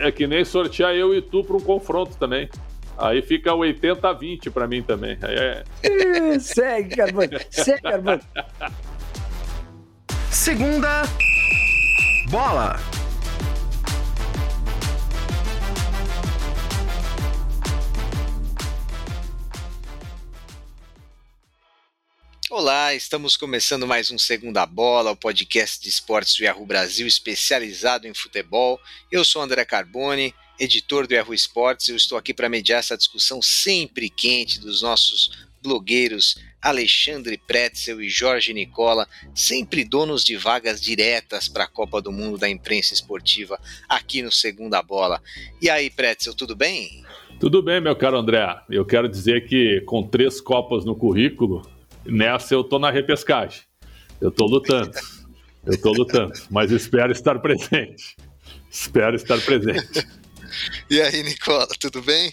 [0.00, 2.48] é que nem sortear eu e tu para um confronto também.
[2.96, 5.18] Aí fica 80 a 20 para mim também.
[5.22, 5.64] É...
[6.38, 7.24] segue, Carvão.
[7.50, 8.20] Segue, Carvão.
[10.30, 11.02] Segunda
[12.30, 12.76] bola.
[22.56, 28.06] Olá, estamos começando mais um Segunda Bola, o podcast de esportes do Yahoo Brasil especializado
[28.06, 28.78] em futebol.
[29.10, 31.88] Eu sou André Carboni, editor do Yahoo Esportes.
[31.88, 38.08] Eu estou aqui para mediar essa discussão sempre quente dos nossos blogueiros Alexandre Pretzel e
[38.08, 43.58] Jorge Nicola, sempre donos de vagas diretas para a Copa do Mundo da imprensa esportiva
[43.88, 45.20] aqui no Segunda Bola.
[45.60, 47.04] E aí, Pretzel, tudo bem?
[47.40, 48.46] Tudo bem, meu caro André.
[48.70, 51.73] Eu quero dizer que com três Copas no currículo,
[52.06, 53.62] Nessa eu tô na repescagem.
[54.20, 54.92] Eu tô lutando.
[55.64, 58.16] Eu tô lutando, mas espero estar presente.
[58.70, 60.06] Espero estar presente.
[60.88, 62.32] E aí, Nicola, tudo bem?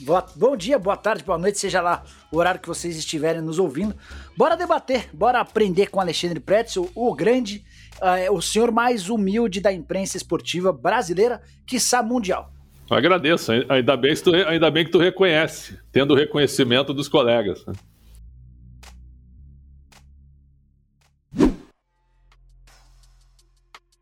[0.00, 3.58] Boa, bom dia, boa tarde, boa noite, seja lá o horário que vocês estiverem nos
[3.58, 3.94] ouvindo.
[4.36, 7.64] Bora debater, bora aprender com Alexandre Pretzel, o grande,
[8.00, 12.52] uh, o senhor mais humilde da imprensa esportiva brasileira, quiçá mundial.
[12.90, 17.64] agradeço, ainda bem, que tu, ainda bem que tu reconhece, tendo o reconhecimento dos colegas.
[17.64, 17.72] Né?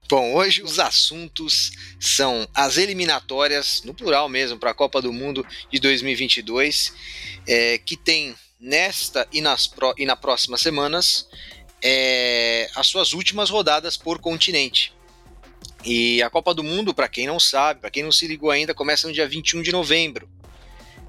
[0.06, 5.46] Bom, hoje os assuntos são as eliminatórias, no plural mesmo, para a Copa do Mundo
[5.72, 6.92] de 2022,
[7.46, 11.26] é, que tem nesta e, nas pro, e na próximas semanas
[11.82, 14.92] é, as suas últimas rodadas por continente.
[15.82, 18.74] E a Copa do Mundo, para quem não sabe, para quem não se ligou ainda,
[18.74, 20.28] começa no dia 21 de novembro.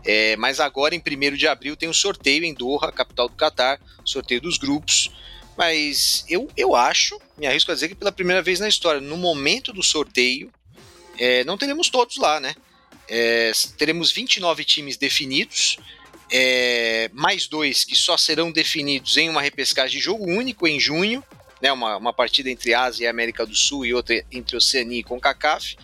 [0.06, 3.78] É, mas agora, em 1 de abril, tem um sorteio em Doha, capital do Catar,
[4.06, 5.12] sorteio dos grupos.
[5.58, 9.18] Mas eu, eu acho, me arrisco a dizer que pela primeira vez na história, no
[9.18, 10.52] momento do sorteio,
[11.18, 12.56] é, não teremos todos lá, né?
[13.08, 15.78] É, teremos 29 times definidos,
[16.32, 21.24] é, mais dois que só serão definidos em uma repescagem de jogo único em junho,
[21.62, 21.72] né?
[21.72, 25.78] Uma, uma partida entre Ásia e América do Sul e outra entre Oceania e CONCACAF,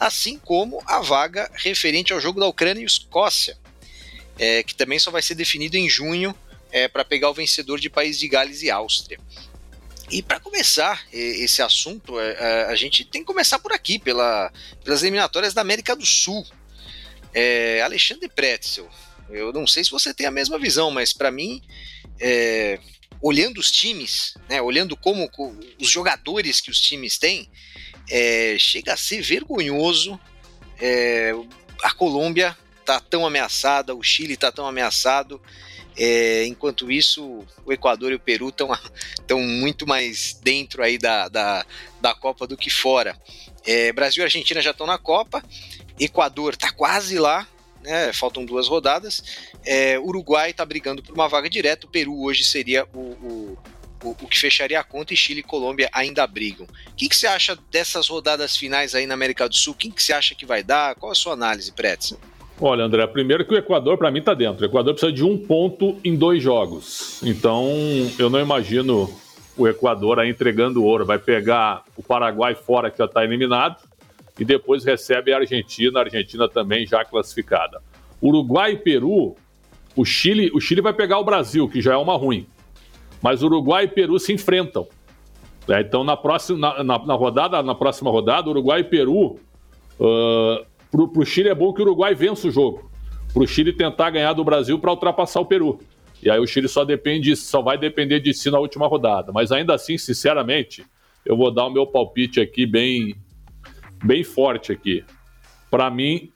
[0.00, 3.56] assim como a vaga referente ao jogo da Ucrânia e Escócia,
[4.38, 6.34] é, que também só vai ser definido em junho
[6.74, 9.20] é, para pegar o vencedor de País de Gales e Áustria.
[10.10, 14.52] E para começar esse assunto, é, é, a gente tem que começar por aqui, pela,
[14.82, 16.44] pelas eliminatórias da América do Sul.
[17.32, 18.90] É, Alexandre Pretzel,
[19.30, 21.62] eu não sei se você tem a mesma visão, mas para mim,
[22.20, 22.80] é,
[23.22, 25.30] olhando os times, né, olhando como
[25.80, 27.48] os jogadores que os times têm,
[28.10, 30.18] é, chega a ser vergonhoso.
[30.80, 31.32] É,
[31.82, 35.40] a Colômbia tá tão ameaçada, o Chile tá tão ameaçado.
[35.96, 41.64] É, enquanto isso, o Equador e o Peru estão muito mais dentro aí da, da,
[42.00, 43.16] da Copa do que fora.
[43.64, 45.42] É, Brasil e Argentina já estão na Copa,
[45.98, 47.46] Equador está quase lá,
[47.80, 49.22] né, faltam duas rodadas.
[49.64, 53.58] É, Uruguai está brigando por uma vaga direta, o Peru hoje seria o, o,
[54.02, 56.66] o, o que fecharia a conta e Chile e Colômbia ainda brigam.
[56.88, 59.74] O que, que você acha dessas rodadas finais aí na América do Sul?
[59.74, 60.96] Quem que você acha que vai dar?
[60.96, 62.14] Qual a sua análise, Pretz?
[62.60, 64.62] Olha, André, primeiro que o Equador, para mim, está dentro.
[64.62, 67.20] O Equador precisa de um ponto em dois jogos.
[67.24, 67.68] Então,
[68.18, 69.10] eu não imagino
[69.56, 71.04] o Equador aí entregando ouro.
[71.04, 73.82] Vai pegar o Paraguai fora, que já está eliminado,
[74.38, 77.82] e depois recebe a Argentina, a Argentina também já classificada.
[78.22, 79.34] Uruguai e Peru,
[79.96, 82.46] o Chile, o Chile vai pegar o Brasil, que já é uma ruim.
[83.20, 84.86] Mas Uruguai e Peru se enfrentam.
[85.68, 89.38] É, então, na próxima, na, na, na, rodada, na próxima rodada, Uruguai e Peru.
[89.98, 92.90] Uh, para o Chile é bom que o Uruguai vença o jogo.
[93.32, 95.80] Para o Chile tentar ganhar do Brasil para ultrapassar o Peru.
[96.22, 99.32] E aí o Chile só depende, só vai depender de si na última rodada.
[99.32, 100.84] Mas ainda assim, sinceramente,
[101.26, 103.16] eu vou dar o meu palpite aqui bem,
[104.04, 105.04] bem forte aqui.
[105.70, 106.30] Para mim,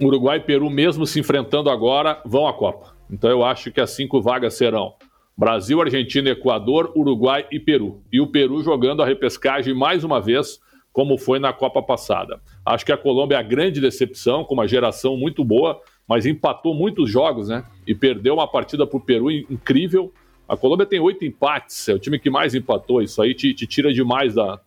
[0.00, 2.94] Uruguai e Peru, mesmo se enfrentando agora, vão à Copa.
[3.10, 4.94] Então eu acho que as cinco vagas serão
[5.36, 8.02] Brasil, Argentina, Equador, Uruguai e Peru.
[8.12, 10.60] E o Peru jogando a repescagem mais uma vez
[10.92, 12.40] como foi na Copa passada.
[12.64, 16.74] Acho que a Colômbia é a grande decepção, com uma geração muito boa, mas empatou
[16.74, 17.64] muitos jogos, né?
[17.86, 20.12] E perdeu uma partida para o Peru incrível.
[20.46, 23.00] A Colômbia tem oito empates, é o time que mais empatou.
[23.00, 24.60] Isso aí te, te tira demais da.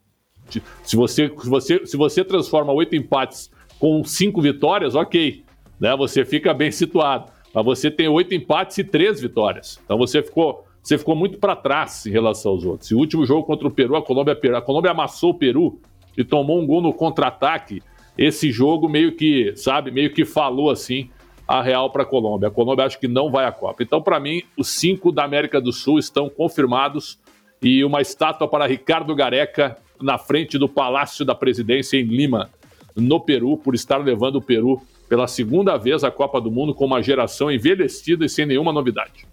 [0.50, 5.44] Te, se, você, se, você, se você transforma oito empates com cinco vitórias, ok.
[5.80, 5.96] Né?
[5.96, 7.32] Você fica bem situado.
[7.54, 9.80] Mas você tem oito empates e três vitórias.
[9.86, 12.90] Então você ficou, você ficou muito para trás em relação aos outros.
[12.90, 15.80] E o último jogo contra o Peru, a Colômbia, a Colômbia amassou o Peru
[16.18, 17.82] e tomou um gol no contra-ataque,
[18.18, 21.10] esse jogo meio que, sabe, meio que falou assim
[21.48, 22.48] a real para a Colômbia.
[22.48, 23.84] A Colômbia acho que não vai à Copa.
[23.84, 27.20] Então, para mim, os cinco da América do Sul estão confirmados
[27.62, 32.50] e uma estátua para Ricardo Gareca na frente do Palácio da Presidência em Lima,
[32.96, 36.86] no Peru, por estar levando o Peru pela segunda vez à Copa do Mundo com
[36.86, 39.28] uma geração envelhecida e sem nenhuma novidade.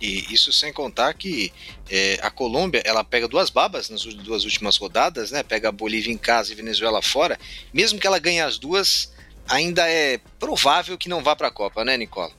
[0.00, 1.52] E isso sem contar que
[1.90, 5.42] é, a Colômbia ela pega duas babas nas duas últimas rodadas, né?
[5.42, 7.38] Pega a Bolívia em casa e Venezuela fora.
[7.72, 9.12] Mesmo que ela ganhe as duas,
[9.48, 12.32] ainda é provável que não vá para a Copa, né, Nicola?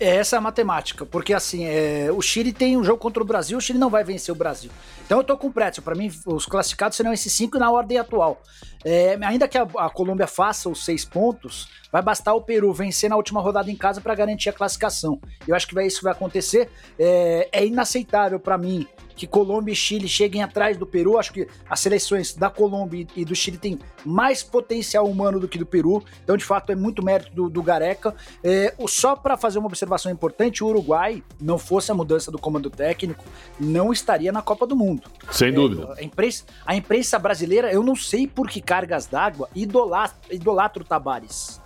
[0.00, 3.56] É essa a matemática, porque assim, é, o Chile tem um jogo contra o Brasil,
[3.56, 4.70] o Chile não vai vencer o Brasil.
[5.06, 7.98] Então eu tô com o Pretzel, para mim os classificados serão esses cinco na ordem
[7.98, 8.42] atual.
[8.84, 13.10] É, ainda que a, a, Colômbia faça os seis pontos, vai bastar o Peru vencer
[13.10, 15.20] na última rodada em casa para garantir a classificação.
[15.46, 16.70] Eu acho que vai, isso vai acontecer.
[16.98, 21.18] É, é inaceitável para mim que Colômbia e Chile cheguem atrás do Peru.
[21.18, 25.58] Acho que as seleções da Colômbia e do Chile têm mais potencial humano do que
[25.58, 26.02] do Peru.
[26.24, 28.14] Então, de fato, é muito mérito do, do Gareca.
[28.42, 32.70] É, só para fazer uma observação importante, o Uruguai, não fosse a mudança do comando
[32.70, 33.24] técnico,
[33.60, 35.10] não estaria na Copa do Mundo.
[35.30, 35.94] Sem é, dúvida.
[35.96, 40.86] A imprensa, a imprensa brasileira, eu não sei por que cargas d'água, idolatra, idolatra o
[40.86, 41.60] Tabares.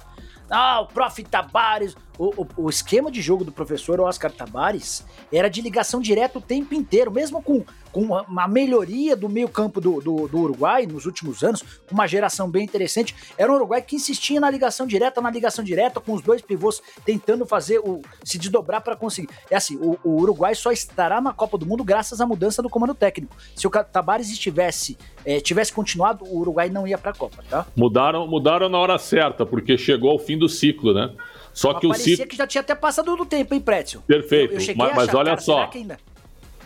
[0.50, 1.22] Ah, o prof.
[1.24, 1.96] Tabares.
[2.18, 6.42] O, o, o, esquema de jogo do professor Oscar Tabares era de ligação direta o
[6.42, 11.06] tempo inteiro, mesmo com, com uma melhoria do meio campo do, do, do, Uruguai nos
[11.06, 13.14] últimos anos, com uma geração bem interessante.
[13.36, 16.82] Era um Uruguai que insistia na ligação direta, na ligação direta, com os dois pivôs
[17.04, 19.28] tentando fazer o se desdobrar para conseguir.
[19.50, 22.68] É assim, o, o, Uruguai só estará na Copa do Mundo graças à mudança do
[22.68, 23.36] comando técnico.
[23.54, 27.66] Se o Tabares estivesse é, tivesse continuado, o Uruguai não ia para a Copa, tá?
[27.76, 31.12] Mudaram, mudaram na hora certa, porque chegou ao fim do ciclo, né?
[31.56, 32.30] Só que Parecia o ciclo.
[32.30, 34.02] que já tinha até passado do tempo, hein, Prétio?
[34.02, 34.52] Perfeito.
[34.52, 35.70] Eu, eu mas, mas olha cara, só.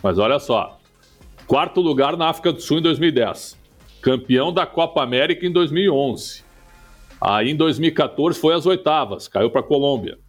[0.03, 0.77] Mas olha só.
[1.47, 3.57] Quarto lugar na África do Sul em 2010.
[4.01, 6.43] Campeão da Copa América em 2011.
[7.21, 10.19] Aí em 2014 foi às oitavas, caiu para a Colômbia.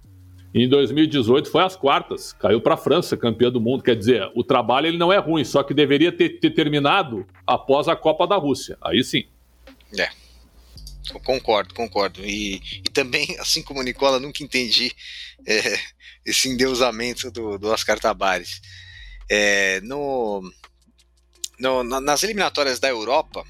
[0.54, 3.82] Em 2018 foi às quartas, caiu para a França, campeã do mundo.
[3.82, 7.88] Quer dizer, o trabalho ele não é ruim, só que deveria ter, ter terminado após
[7.88, 8.78] a Copa da Rússia.
[8.80, 9.24] Aí sim.
[9.98, 10.21] É.
[11.10, 12.24] Eu concordo, concordo.
[12.24, 14.92] E, e também, assim como o Nicola, nunca entendi
[15.46, 15.78] é,
[16.24, 18.60] esse endeusamento do, do Oscar Tabares.
[19.30, 20.42] É, no,
[21.58, 23.44] no, nas eliminatórias da Europa,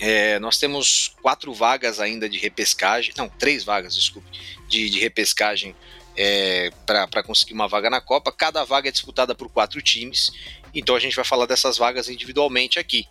[0.00, 4.28] é, nós temos quatro vagas ainda de repescagem, não, três vagas, desculpe,
[4.68, 5.74] de, de repescagem
[6.16, 8.32] é, para conseguir uma vaga na Copa.
[8.32, 10.30] Cada vaga é disputada por quatro times,
[10.74, 13.06] então a gente vai falar dessas vagas individualmente aqui.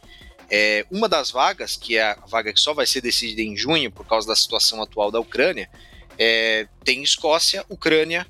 [0.55, 3.91] É, uma das vagas, que é a vaga que só vai ser decidida em junho
[3.91, 5.67] por causa da situação atual da Ucrânia,
[6.15, 8.27] é, tem Escócia, Ucrânia,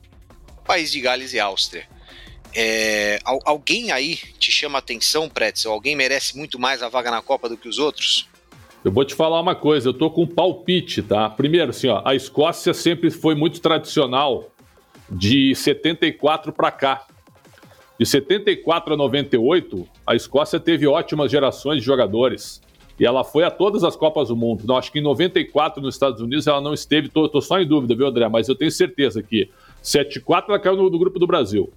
[0.66, 1.86] País de Gales e Áustria.
[2.56, 5.74] É, alguém aí te chama atenção, Pretzel?
[5.74, 8.26] Alguém merece muito mais a vaga na Copa do que os outros?
[8.86, 11.30] Eu vou te falar uma coisa, eu tô com um palpite, tá?
[11.30, 14.50] Primeiro, assim, ó, a Escócia sempre foi muito tradicional
[15.10, 17.06] de 74 para cá.
[18.04, 22.62] De 74 a 98, a Escócia teve ótimas gerações de jogadores.
[23.00, 24.66] E ela foi a todas as Copas do Mundo.
[24.68, 27.08] Não, acho que em 94 nos Estados Unidos ela não esteve.
[27.08, 28.28] Tô, tô só em dúvida, viu, André?
[28.28, 29.50] Mas eu tenho certeza que
[29.82, 31.72] 7-4 ela caiu no, no, grupo do Brasil.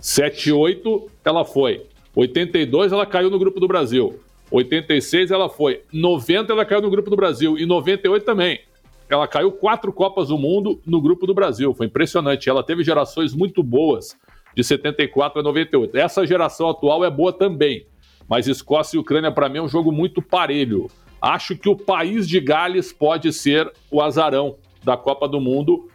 [0.00, 1.84] 7-8 ela foi.
[2.14, 4.18] 82 ela caiu no grupo do Brasil.
[4.50, 5.82] 86 ela foi.
[5.92, 7.58] 90 ela caiu no grupo do Brasil.
[7.58, 8.60] E 98 também.
[9.10, 11.74] Ela caiu quatro Copas do Mundo no grupo do Brasil.
[11.74, 12.48] Foi impressionante.
[12.48, 14.16] Ela teve gerações muito boas
[14.56, 15.96] de 74 a 98.
[15.98, 17.86] Essa geração atual é boa também.
[18.26, 20.90] Mas Escócia e Ucrânia, para mim, é um jogo muito parelho.
[21.20, 25.88] Acho que o país de Gales pode ser o azarão da Copa do Mundo,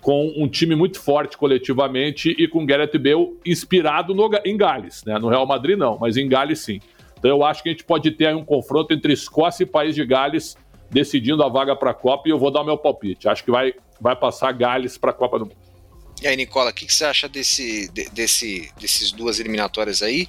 [0.00, 5.04] com um time muito forte coletivamente e com Gareth Bale inspirado no, em Gales.
[5.04, 5.18] Né?
[5.18, 6.80] No Real Madrid, não, mas em Gales, sim.
[7.18, 9.94] Então eu acho que a gente pode ter aí um confronto entre Escócia e País
[9.94, 10.56] de Gales
[10.90, 13.28] decidindo a vaga para a Copa e eu vou dar o meu palpite.
[13.28, 15.75] Acho que vai, vai passar Gales para a Copa do Mundo.
[16.20, 20.26] E aí, Nicola, o que, que, você acha desse, desse, desses duas eliminatórias aí?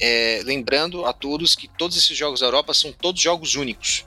[0.00, 4.04] É, lembrando a todos que todos esses jogos da Europa são todos jogos únicos.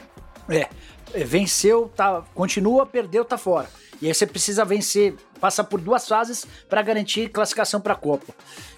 [0.50, 0.68] É,
[1.14, 3.70] é, venceu, tá, continua, perdeu, tá fora.
[4.02, 8.34] E aí você precisa vencer, passar por duas fases para garantir classificação para a Copa.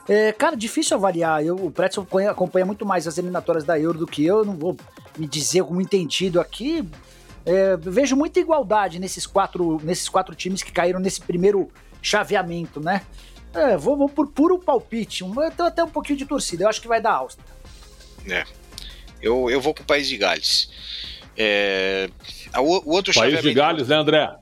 [0.08, 1.44] É, cara, difícil avaliar.
[1.44, 4.44] Eu, o Pretzel acompanha muito mais as eliminatórias da Euro do que eu.
[4.44, 4.76] Não vou
[5.18, 6.88] me dizer como entendido aqui.
[7.46, 11.70] É, vejo muita igualdade nesses quatro, nesses quatro times que caíram nesse primeiro
[12.04, 13.02] chaveamento, né?
[13.54, 15.24] É, vou, vou por puro palpite.
[15.24, 16.66] Um, eu tenho até um pouquinho de torcida.
[16.66, 17.46] Eu acho que vai dar Áustria.
[18.28, 18.44] É.
[19.22, 20.70] Eu, eu vou com o País de Gales.
[21.38, 22.10] É,
[22.58, 24.36] o, o outro País de Gales, né, André?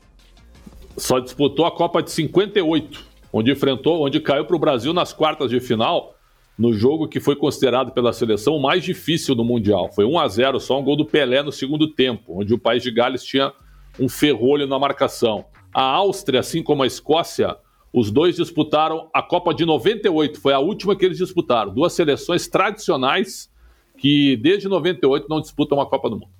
[0.97, 5.49] Só disputou a Copa de 58, onde enfrentou, onde caiu para o Brasil nas quartas
[5.49, 6.15] de final,
[6.57, 9.89] no jogo que foi considerado pela seleção o mais difícil do Mundial.
[9.93, 12.83] Foi 1 a 0 só um gol do Pelé no segundo tempo, onde o País
[12.83, 13.53] de Gales tinha
[13.99, 15.45] um ferrolho na marcação.
[15.73, 17.57] A Áustria, assim como a Escócia,
[17.93, 21.73] os dois disputaram a Copa de 98, foi a última que eles disputaram.
[21.73, 23.49] Duas seleções tradicionais
[23.97, 26.31] que desde 98 não disputam a Copa do Mundo.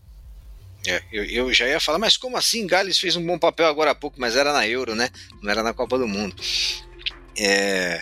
[0.87, 2.65] É, eu, eu, já ia falar, mas como assim?
[2.65, 5.09] Gales fez um bom papel agora há pouco, mas era na Euro, né?
[5.41, 6.35] Não era na Copa do Mundo.
[7.37, 8.01] É,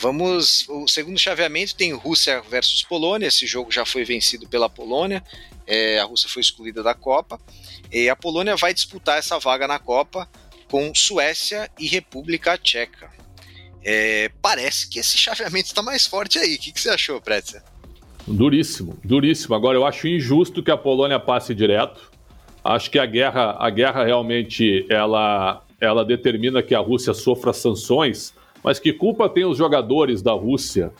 [0.00, 0.68] vamos.
[0.68, 3.28] O segundo chaveamento tem Rússia versus Polônia.
[3.28, 5.22] Esse jogo já foi vencido pela Polônia.
[5.66, 7.40] É, a Rússia foi excluída da Copa.
[7.92, 10.28] E a Polônia vai disputar essa vaga na Copa
[10.70, 13.10] com Suécia e República Tcheca.
[13.84, 16.56] É, parece que esse chaveamento está mais forte aí.
[16.56, 17.60] O que, que você achou, Pretzel?
[18.26, 19.54] Duríssimo, duríssimo.
[19.54, 22.10] Agora eu acho injusto que a Polônia passe direto.
[22.64, 28.34] Acho que a guerra, a guerra realmente ela, ela determina que a Rússia sofra sanções,
[28.64, 30.92] mas que culpa tem os jogadores da Rússia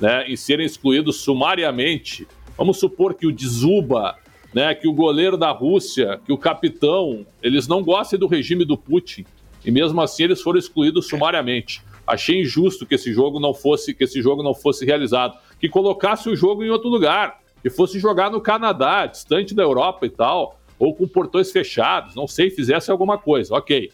[0.00, 2.26] né, em serem excluídos sumariamente?
[2.58, 4.16] Vamos supor que o Dzuba,
[4.52, 8.76] né, que o goleiro da Rússia, que o capitão, eles não gostem do regime do
[8.76, 9.24] Putin
[9.64, 11.82] e mesmo assim eles foram excluídos sumariamente.
[12.06, 16.28] Achei injusto que esse jogo não fosse que esse jogo não fosse realizado, que colocasse
[16.28, 20.58] o jogo em outro lugar, que fosse jogar no Canadá, distante da Europa e tal
[20.82, 23.88] ou com portões fechados, não sei, fizesse alguma coisa, ok.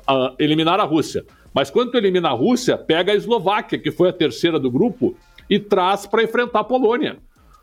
[0.00, 1.24] Uh, eliminar a Rússia.
[1.54, 5.14] Mas quando elimina a Rússia, pega a Eslováquia, que foi a terceira do grupo,
[5.48, 7.18] e traz para enfrentar a Polônia.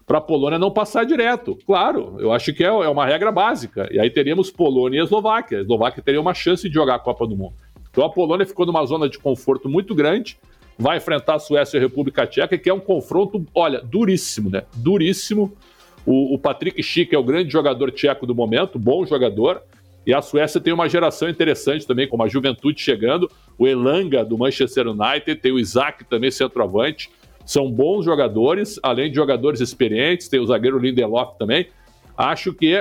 [0.09, 1.55] Para a Polônia não passar direto.
[1.67, 3.87] Claro, eu acho que é, é uma regra básica.
[3.91, 5.59] E aí teríamos Polônia e Eslováquia.
[5.59, 7.53] A Eslováquia teria uma chance de jogar a Copa do Mundo.
[7.91, 10.35] Então a Polônia ficou numa zona de conforto muito grande,
[10.79, 14.63] vai enfrentar a Suécia e a República Tcheca, que é um confronto, olha, duríssimo, né?
[14.77, 15.55] Duríssimo.
[16.03, 19.61] O, o Patrick Schick é o grande jogador tcheco do momento, bom jogador.
[20.07, 23.29] E a Suécia tem uma geração interessante também, com a juventude chegando.
[23.59, 27.11] O Elanga, do Manchester United, tem o Isaac também, centroavante.
[27.49, 30.27] São bons jogadores, além de jogadores experientes.
[30.27, 31.67] Tem o zagueiro Lindelof também.
[32.15, 32.75] Acho que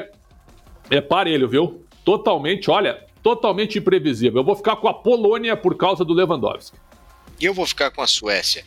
[0.91, 1.87] é, parelho, viu?
[2.05, 4.43] Totalmente, olha, totalmente imprevisível.
[4.43, 6.77] Eu vou ficar com a Polônia por causa do Lewandowski.
[7.41, 8.63] E eu vou ficar com a Suécia.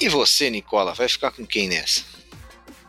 [0.00, 2.06] E você, Nicola, vai ficar com quem nessa?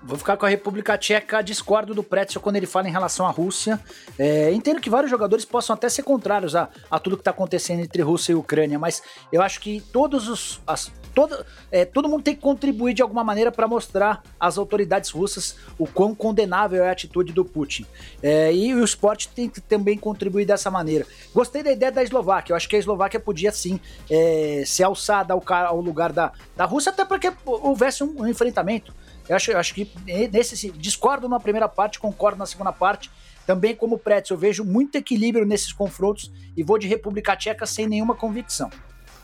[0.05, 3.31] Vou ficar com a República Tcheca, discordo do Pretzel quando ele fala em relação à
[3.31, 3.79] Rússia.
[4.19, 7.79] É, entendo que vários jogadores possam até ser contrários a, a tudo que está acontecendo
[7.79, 10.61] entre Rússia e Ucrânia, mas eu acho que todos os.
[10.67, 15.09] As, todo, é, todo mundo tem que contribuir de alguma maneira para mostrar às autoridades
[15.09, 17.87] russas o quão condenável é a atitude do Putin.
[18.21, 21.07] É, e o esporte tem que também contribuir dessa maneira.
[21.33, 25.33] Gostei da ideia da Eslováquia, eu acho que a Eslováquia podia sim é, ser alçada
[25.33, 28.93] ao, ao lugar da, da Rússia, até porque houvesse um, um enfrentamento.
[29.27, 29.89] Eu acho, eu acho que
[30.31, 33.09] nesse discordo na primeira parte, concordo na segunda parte.
[33.45, 37.87] Também como Pretzel, eu vejo muito equilíbrio nesses confrontos e vou de República Tcheca sem
[37.87, 38.69] nenhuma convicção.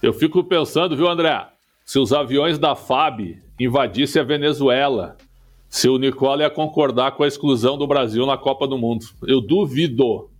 [0.01, 1.47] Eu fico pensando, viu, André?
[1.85, 5.17] Se os aviões da FAB invadissem a Venezuela,
[5.69, 9.05] se o Nicola ia concordar com a exclusão do Brasil na Copa do Mundo.
[9.27, 10.30] Eu duvido.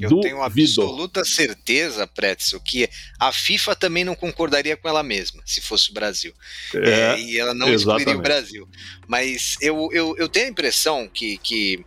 [0.00, 0.28] Eu Duvido.
[0.28, 2.88] tenho absoluta certeza, Pretzel, que
[3.18, 6.34] a FIFA também não concordaria com ela mesma, se fosse o Brasil.
[6.74, 8.02] É, é, e ela não exatamente.
[8.02, 8.68] excluiria o Brasil.
[9.06, 11.84] Mas eu, eu, eu tenho a impressão que, que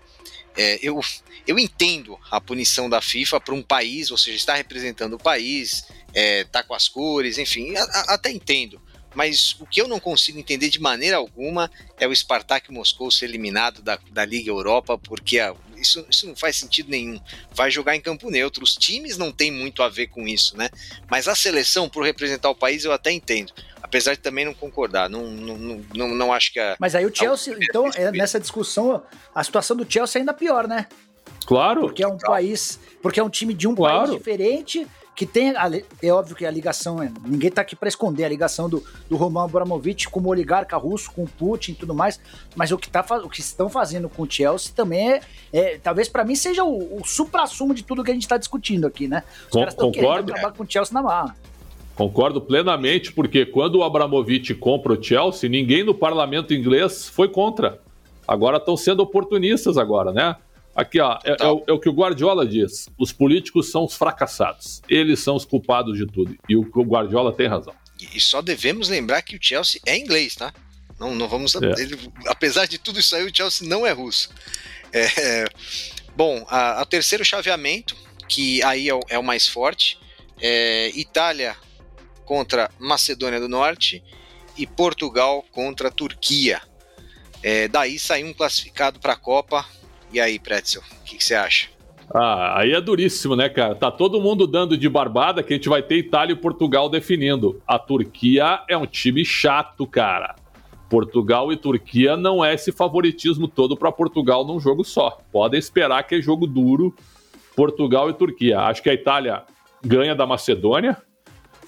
[0.57, 0.99] é, eu,
[1.47, 5.85] eu entendo a punição da FIFA para um país, ou seja, está representando o país,
[6.13, 8.81] está é, com as cores, enfim, a, a, até entendo.
[9.15, 13.25] Mas o que eu não consigo entender de maneira alguma é o Spartak Moscou ser
[13.25, 17.19] eliminado da, da Liga Europa, porque a, isso, isso não faz sentido nenhum.
[17.51, 18.63] Vai jogar em campo neutro.
[18.63, 20.69] Os times não tem muito a ver com isso, né?
[21.09, 23.53] Mas a seleção, por representar o país, eu até entendo.
[23.81, 25.09] Apesar de também não concordar.
[25.09, 26.75] Não, não, não, não, acho que a.
[26.79, 29.01] Mas aí o Chelsea, então, é, nessa discussão,
[29.33, 30.87] a situação do Chelsea é ainda pior, né?
[31.45, 31.81] Claro.
[31.81, 32.33] Porque é um claro.
[32.33, 32.79] país.
[33.01, 34.07] Porque é um time de um claro.
[34.07, 34.87] país diferente
[35.19, 35.69] que tem, a,
[36.01, 39.17] é óbvio que a ligação, é, ninguém tá aqui para esconder a ligação do, do
[39.17, 42.21] Roman Abramovich como oligarca russo, com Putin e tudo mais,
[42.55, 45.21] mas o que, tá, o que estão fazendo com o Chelsea também é,
[45.51, 48.87] é talvez para mim seja o, o supra-sumo de tudo que a gente está discutindo
[48.87, 49.23] aqui, né?
[49.47, 51.35] Os caras estão querendo acabar com o Chelsea na marra.
[51.95, 57.81] Concordo plenamente, porque quando o Abramovich compra o Chelsea, ninguém no parlamento inglês foi contra.
[58.25, 60.37] Agora estão sendo oportunistas agora, né?
[60.75, 63.95] Aqui, ó, é, é, o, é, o, que o Guardiola diz: os políticos são os
[63.95, 64.81] fracassados.
[64.87, 66.35] Eles são os culpados de tudo.
[66.47, 67.73] E o, o Guardiola tem razão.
[68.13, 70.53] E só devemos lembrar que o Chelsea é inglês, tá?
[70.99, 71.55] Não, não vamos.
[71.55, 71.81] É.
[71.81, 71.97] Ele,
[72.27, 74.29] apesar de tudo isso aí, o Chelsea não é russo.
[74.91, 75.45] É,
[76.15, 77.95] bom, a, a, terceiro chaveamento,
[78.27, 79.99] que aí é o, é o mais forte,
[80.39, 81.55] é Itália
[82.25, 84.03] contra Macedônia do Norte
[84.57, 86.61] e Portugal contra Turquia.
[87.41, 89.65] É, daí sai um classificado para a Copa
[90.11, 91.67] e aí, Pretzel, o que, você acha?
[92.13, 93.75] Ah, aí é duríssimo, né, cara?
[93.75, 97.61] Tá todo mundo dando de barbada que a gente vai ter Itália e Portugal definindo.
[97.67, 100.35] A Turquia é um time chato, cara.
[100.89, 105.19] Portugal e Turquia não é esse favoritismo todo para Portugal num jogo só.
[105.31, 106.95] Podem esperar que é jogo duro.
[107.55, 108.59] Portugal e Turquia.
[108.61, 109.43] Acho que a Itália
[109.85, 110.97] ganha da Macedônia.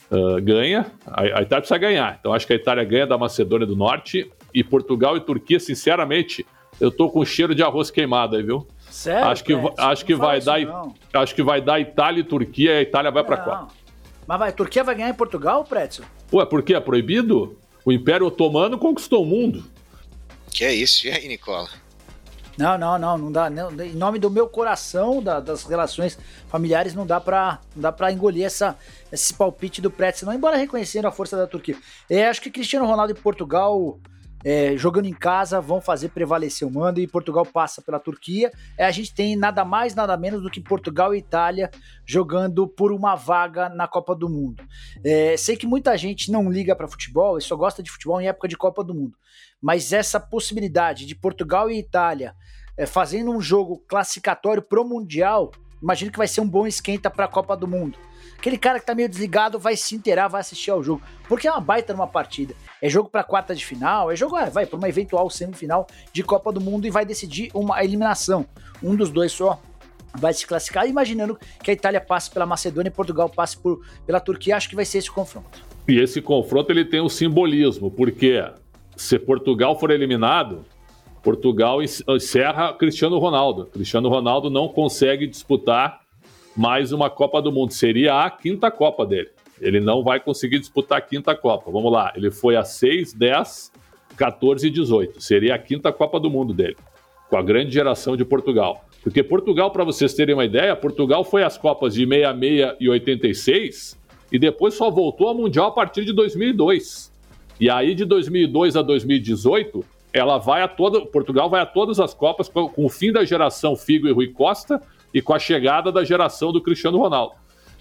[0.09, 0.91] Uh, ganha.
[1.05, 2.17] A, a Itália precisa ganhar.
[2.19, 4.31] Então acho que a Itália ganha da Macedônia do Norte.
[4.53, 6.45] E Portugal e Turquia, sinceramente,
[6.81, 8.67] eu tô com cheiro de arroz queimado aí, viu?
[8.89, 9.25] Sério?
[9.29, 10.93] Acho que, acho que vai dar, não.
[11.13, 13.43] acho que vai dar Itália e Turquia e a Itália vai para Não.
[13.45, 13.67] Copa.
[14.27, 16.03] Mas vai, Turquia vai ganhar em Portugal, Pretzel?
[16.33, 16.73] Ué, por quê?
[16.75, 17.57] É proibido?
[17.85, 19.63] O Império Otomano conquistou o mundo.
[20.51, 21.07] Que é isso?
[21.07, 21.69] E aí, Nicola?
[22.57, 23.49] Não, não, não, não dá.
[23.49, 26.19] não- em nome do meu coração, da- das relações
[26.49, 28.77] familiares, não dá pra, não dá pra engolir essa,
[29.11, 31.77] esse palpite do Pretzel, não, embora reconhecendo a força da Turquia.
[32.09, 33.97] É, acho que Cristiano Ronaldo e Portugal,
[34.43, 38.51] é, jogando em casa, vão fazer prevalecer o mando e Portugal passa pela Turquia.
[38.77, 41.69] É, a gente tem nada mais, nada menos do que Portugal e Itália
[42.05, 44.63] jogando por uma vaga na Copa do Mundo.
[45.03, 48.27] É, sei que muita gente não liga pra futebol e só gosta de futebol em
[48.27, 49.17] época de Copa do Mundo.
[49.61, 52.35] Mas essa possibilidade de Portugal e Itália
[52.77, 57.27] é, fazendo um jogo classificatório pro Mundial, imagino que vai ser um bom esquenta pra
[57.27, 57.97] Copa do Mundo.
[58.41, 60.99] Aquele cara que tá meio desligado vai se inteirar, vai assistir ao jogo.
[61.29, 62.55] Porque é uma baita numa partida.
[62.81, 66.23] É jogo pra quarta de final, é jogo, é, vai, pra uma eventual semifinal de
[66.23, 68.43] Copa do Mundo e vai decidir uma eliminação.
[68.81, 69.61] Um dos dois só
[70.15, 74.19] vai se classificar, imaginando que a Itália passe pela Macedônia e Portugal passe por, pela
[74.19, 74.57] Turquia.
[74.57, 75.63] Acho que vai ser esse confronto.
[75.87, 78.43] E esse confronto ele tem um simbolismo, porque
[78.97, 80.65] se Portugal for eliminado,
[81.21, 83.67] Portugal en- encerra Cristiano Ronaldo.
[83.67, 86.00] Cristiano Ronaldo não consegue disputar
[86.55, 87.73] mais uma Copa do Mundo.
[87.73, 89.29] Seria a quinta Copa dele.
[89.59, 91.71] Ele não vai conseguir disputar a quinta Copa.
[91.71, 93.71] Vamos lá, ele foi a 6, 10,
[94.17, 95.21] 14 e 18.
[95.21, 96.77] Seria a quinta Copa do Mundo dele,
[97.29, 98.85] com a grande geração de Portugal.
[99.03, 104.01] Porque Portugal, para vocês terem uma ideia, Portugal foi às Copas de 66 e 86
[104.31, 107.11] e depois só voltou ao Mundial a partir de 2002.
[107.59, 112.13] E aí de 2002 a 2018, ela vai a toda, Portugal vai a todas as
[112.13, 114.81] Copas com, o fim da geração Figo e Rui Costa
[115.13, 117.35] e com a chegada da geração do Cristiano Ronaldo.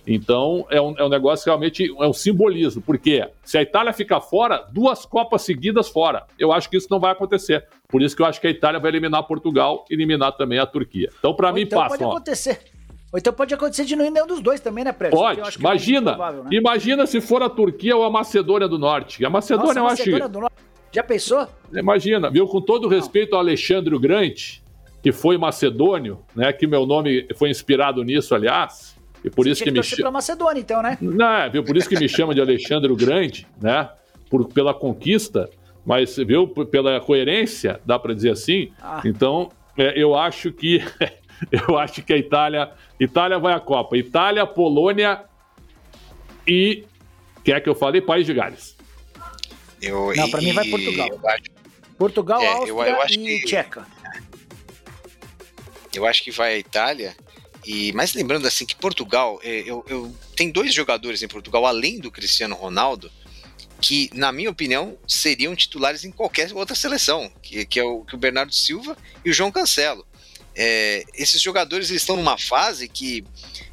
[0.06, 4.20] Então é um, é um negócio realmente é um simbolismo, porque se a Itália ficar
[4.20, 6.24] fora, duas Copas seguidas fora.
[6.38, 7.66] Eu acho que isso não vai acontecer.
[7.88, 10.66] Por isso que eu acho que a Itália vai eliminar Portugal e eliminar também a
[10.66, 11.10] Turquia.
[11.18, 12.08] Então, para mim, então pode passam.
[12.08, 12.12] ó.
[12.12, 12.60] acontecer.
[13.12, 15.18] Ou então pode acontecer de não ir nenhum dos dois também, né, Prédio?
[15.18, 16.10] Pode, Que eu acho que é imagina.
[16.12, 16.50] improvável, né?
[16.52, 19.24] Imagina se for a Turquia ou a Macedônia do Norte.
[19.24, 19.98] A Macedônia, Nossa, eu acho.
[20.02, 20.54] Macedônia do Norte.
[20.92, 21.46] Já pensou?
[21.72, 22.46] Imagina, viu?
[22.46, 24.59] Com todo respeito ao Alexandre o Grande,
[25.02, 26.52] que foi macedônio, né?
[26.52, 28.96] Que meu nome foi inspirado nisso, aliás.
[29.24, 30.10] E por Você isso tinha que me chama.
[30.10, 30.96] Macedônia, então, né?
[31.00, 31.62] Não, viu?
[31.64, 33.88] Por isso que me chama de Alexandre o Grande, né?
[34.30, 35.48] Por, pela conquista,
[35.84, 36.46] mas viu?
[36.48, 38.72] P- Pela coerência, dá para dizer assim.
[38.80, 39.02] Ah.
[39.04, 40.82] Então, é, eu acho que
[41.68, 43.96] eu acho que a Itália, Itália vai à Copa.
[43.96, 45.22] Itália, Polônia
[46.46, 46.84] e
[47.44, 48.76] quer que eu falei País de Gales.
[49.82, 51.08] Eu, Não, pra mim vai Portugal.
[51.08, 51.42] Eu acho,
[51.98, 53.86] Portugal, É, eu- Áustria eu acho e que- Tcheca.
[55.94, 57.16] Eu acho que vai a Itália.
[57.64, 61.98] E, mas lembrando assim que Portugal, é, eu, eu- tem dois jogadores em Portugal, além
[61.98, 63.10] do Cristiano Ronaldo,
[63.80, 68.14] que, na minha opinião, seriam titulares em qualquer outra seleção, que, que é o, que
[68.14, 70.06] o Bernardo Silva e o João Cancelo.
[70.54, 73.24] É, esses jogadores eles estão numa fase que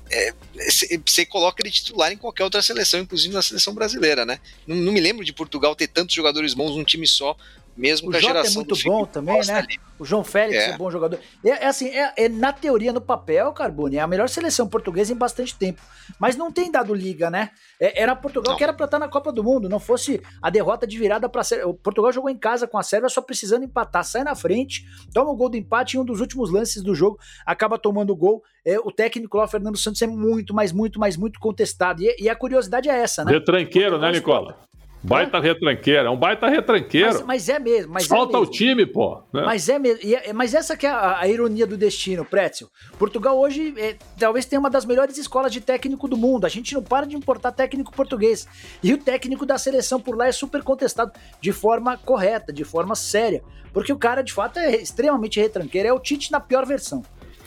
[0.09, 4.39] é, você você coloca ele titular em qualquer outra seleção, inclusive na seleção brasileira, né?
[4.65, 7.35] Não, não me lembro de Portugal ter tantos jogadores bons num time só,
[7.77, 9.59] mesmo O com a Jota é geração muito do Figo bom também, Costa né?
[9.59, 9.79] ali.
[9.99, 10.73] O João Félix é, É.
[10.75, 11.19] um bom jogador.
[11.43, 15.11] É, é assim, é, é na teoria, no papel, Carbone, é a melhor seleção portuguesa
[15.11, 15.81] em bastante tempo.
[16.19, 17.49] Mas não tem dado liga, né?
[17.79, 18.57] É, era Portugal Não.
[18.57, 21.43] que era pra estar na Copa do Mundo, não fosse a derrota de virada pra
[21.43, 21.67] Sérvia.
[21.67, 25.31] O Portugal jogou em casa com a Sérvia só precisando empatar, sai na frente, toma
[25.31, 28.43] o gol do empate em um dos últimos lances do jogo, acaba tomando o gol.
[28.65, 32.03] É, o técnico lá, o Fernando Santos, é muito, mas muito, mas muito contestado.
[32.03, 33.31] E, e a curiosidade é essa, né?
[33.31, 34.66] Retranqueiro, né, Nicola?
[35.07, 37.07] Baita retranqueiro, é um baita retranqueiro.
[37.13, 38.53] Mas, mas é mesmo, mas é Falta o mesmo.
[38.53, 39.21] time, pô.
[39.33, 39.43] né?
[39.45, 39.99] Mas é mesmo.
[40.03, 42.67] e é- Mas essa que é a, a ironia do destino, Pretzel.
[42.99, 46.45] Portugal hoje é, talvez tenha uma das melhores escolas de técnico do mundo.
[46.45, 48.47] A gente não para de importar técnico português.
[48.83, 52.93] E o técnico da seleção por lá é super contestado de forma correta, de forma
[52.95, 53.41] séria.
[53.73, 55.87] Porque o cara, de fato, é extremamente retranqueiro.
[55.87, 57.01] É o Tite na pior versão.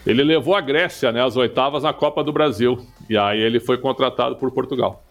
[0.07, 2.79] Ele levou a Grécia, né, às oitavas na Copa do Brasil.
[3.09, 5.05] E aí ele foi contratado por Portugal.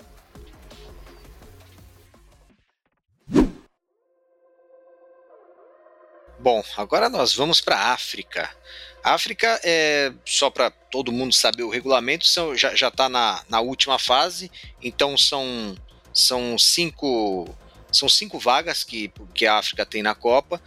[6.42, 8.50] Bom, agora nós vamos para a África.
[9.04, 14.00] África, é, só para todo mundo saber o regulamento, são, já está na, na última
[14.00, 14.50] fase,
[14.82, 15.76] então são,
[16.14, 17.54] são, cinco,
[17.92, 20.62] são cinco vagas que, que a África tem na Copa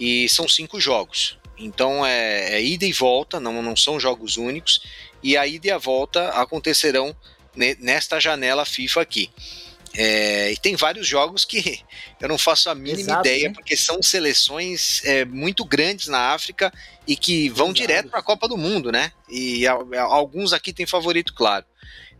[0.00, 1.38] e são cinco jogos.
[1.58, 4.80] Então é, é ida e volta, não, não são jogos únicos,
[5.22, 7.14] e a ida e a volta acontecerão
[7.54, 9.30] ne- nesta janela FIFA aqui.
[9.96, 11.80] É, e tem vários jogos que
[12.20, 13.54] eu não faço a mínima Exato, ideia, né?
[13.54, 16.72] porque são seleções é, muito grandes na África
[17.06, 17.80] e que vão Exato.
[17.80, 19.12] direto para a Copa do Mundo, né?
[19.30, 21.64] E a- a- alguns aqui têm favorito, claro.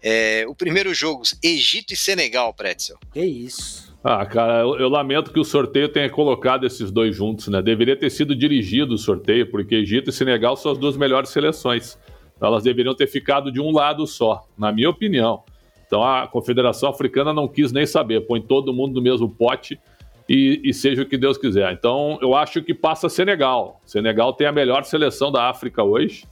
[0.03, 2.97] É, o primeiro jogo, Egito e Senegal, Pretzel.
[3.13, 3.89] Que isso.
[4.03, 7.61] Ah, cara, eu, eu, lamento que o sorteio tenha colocado esses dois juntos, né?
[7.61, 11.99] Deveria ter sido dirigido o sorteio, porque Egito e Senegal são as duas melhores seleções.
[12.37, 15.43] Então, elas deveriam ter ficado de um lado só, na minha opinião.
[15.89, 19.81] Então a Confederação Africana não quis nem saber, põe todo mundo no mesmo pote
[20.29, 21.73] e, e, seja o que Deus quiser.
[21.73, 23.81] Então eu acho que passa Senegal.
[23.87, 26.27] Senegal tem a melhor seleção da África hoje.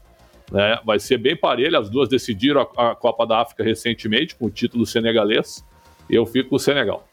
[0.52, 0.78] Né?
[0.84, 4.50] Vai ser bem parelho, as duas decidiram a, a Copa da África recentemente com o
[4.50, 5.64] título senegalês.
[6.08, 7.04] Eu fico com o Senegal.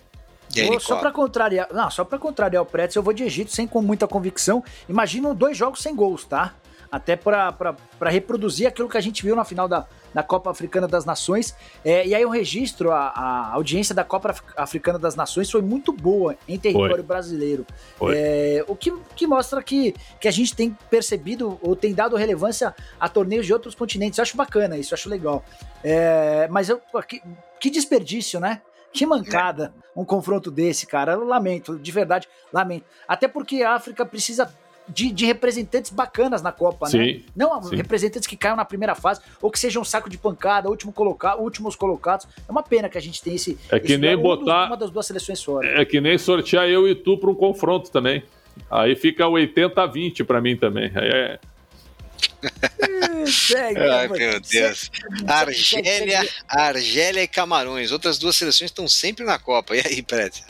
[0.56, 3.68] Aí, só para contrariar, não, só para contrariar o Pretz, eu vou de Egito sem
[3.68, 4.64] com muita convicção.
[4.88, 6.54] Imagina dois jogos sem gols, tá?
[6.92, 11.06] Até para reproduzir aquilo que a gente viu na final da, da Copa Africana das
[11.06, 11.56] Nações.
[11.84, 15.92] É, e aí o registro, a, a, audiência da Copa Africana das Nações foi muito
[15.92, 17.04] boa em território foi.
[17.04, 17.66] brasileiro.
[17.96, 18.16] Foi.
[18.16, 22.76] É, o que, que mostra que, que a gente tem percebido ou tem dado relevância
[23.00, 24.18] a torneios de outros continentes.
[24.18, 25.44] Eu acho bacana isso, eu acho legal.
[25.84, 27.22] É, mas eu, que,
[27.60, 28.62] que desperdício, né?
[28.92, 31.14] Que mancada um confronto desse, cara.
[31.14, 32.86] Eu lamento, de verdade, lamento.
[33.08, 34.54] Até porque a África precisa
[34.88, 37.22] de, de, representantes bacanas na Copa, sim, né?
[37.36, 37.76] Não sim.
[37.76, 41.40] representantes que caiam na primeira fase ou que sejam um saco de pancada, último colocado,
[41.40, 42.28] últimos colocados.
[42.48, 43.58] É uma pena que a gente tem esse.
[43.70, 44.68] É que esse nem botar.
[44.68, 45.82] uma das duas seleções fora.
[45.82, 48.24] É que nem sortear eu e tu para um confronto também.
[48.70, 50.92] Aí fica 80-20 para mim também.
[50.96, 51.40] Aí é.
[53.26, 54.92] Segue, Ai, meu Deus.
[55.28, 57.92] Argélia, Argélia e Camarões.
[57.92, 59.76] Outras duas seleções estão sempre na Copa.
[59.76, 60.44] E aí, Prédio?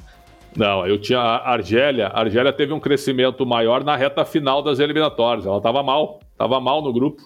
[0.56, 2.08] Não, eu tinha a Argélia.
[2.08, 5.46] A Argélia teve um crescimento maior na reta final das eliminatórias.
[5.46, 7.24] Ela estava mal, estava mal no grupo.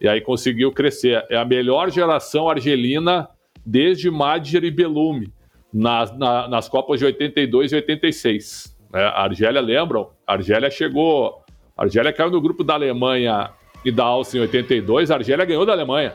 [0.00, 1.24] E aí conseguiu crescer.
[1.28, 3.28] É a melhor geração argelina
[3.66, 5.32] desde Madjer e Belume
[5.72, 8.76] nas, na, nas Copas de 82 e 86.
[8.94, 10.10] É, a Argélia, lembram?
[10.26, 11.42] A Argélia chegou.
[11.76, 13.50] A Argélia caiu no grupo da Alemanha
[13.84, 15.10] e da Áustria em 82.
[15.10, 16.14] A Argélia ganhou da Alemanha.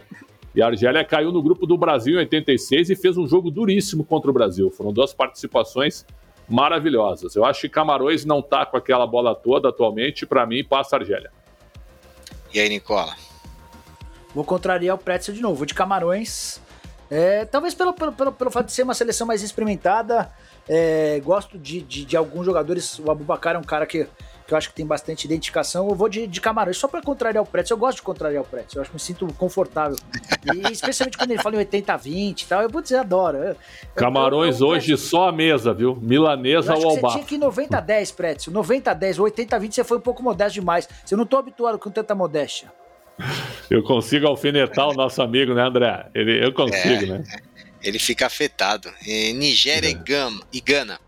[0.55, 4.05] E a Argélia caiu no grupo do Brasil em 86 e fez um jogo duríssimo
[4.05, 4.69] contra o Brasil.
[4.71, 6.05] Foram duas participações
[6.53, 7.35] maravilhosas.
[7.35, 10.99] Eu acho que Camarões não tá com aquela bola toda atualmente, para mim passa a
[10.99, 11.31] Argélia.
[12.53, 13.15] E aí, Nicola?
[14.35, 16.61] Vou contrariar o Pretzel de novo, vou de Camarões.
[17.09, 20.31] É, talvez pelo, pelo, pelo, pelo fato de ser uma seleção mais experimentada,
[20.69, 22.99] é, gosto de, de, de, alguns jogadores.
[22.99, 24.07] O Abubacar é um cara que
[24.45, 25.87] que eu acho que tem bastante identificação.
[25.89, 27.75] Eu vou de, de Camarões, só para contrariar o Pretzel.
[27.75, 29.97] Eu gosto de contrariar o Pretzel, eu acho que me sinto confortável.
[30.53, 33.37] E especialmente quando ele fala em 80-20 e tal, eu vou dizer, adoro.
[33.37, 33.55] Eu,
[33.95, 35.95] Camarões eu, eu, hoje só a mesa, viu?
[35.95, 37.11] Milanesa ou albar.
[37.11, 38.53] Você tinha que 90-10, Pretzel.
[38.53, 40.87] 90-10, 80-20 você foi um pouco modesto demais.
[41.09, 42.71] Eu não tô habituado com tanta modéstia.
[43.69, 46.07] Eu consigo alfinetar o nosso amigo, né, André?
[46.13, 47.23] Ele, eu consigo, é, né?
[47.81, 48.91] Ele fica afetado.
[49.05, 49.91] Nigéria é.
[50.51, 50.99] e Gana.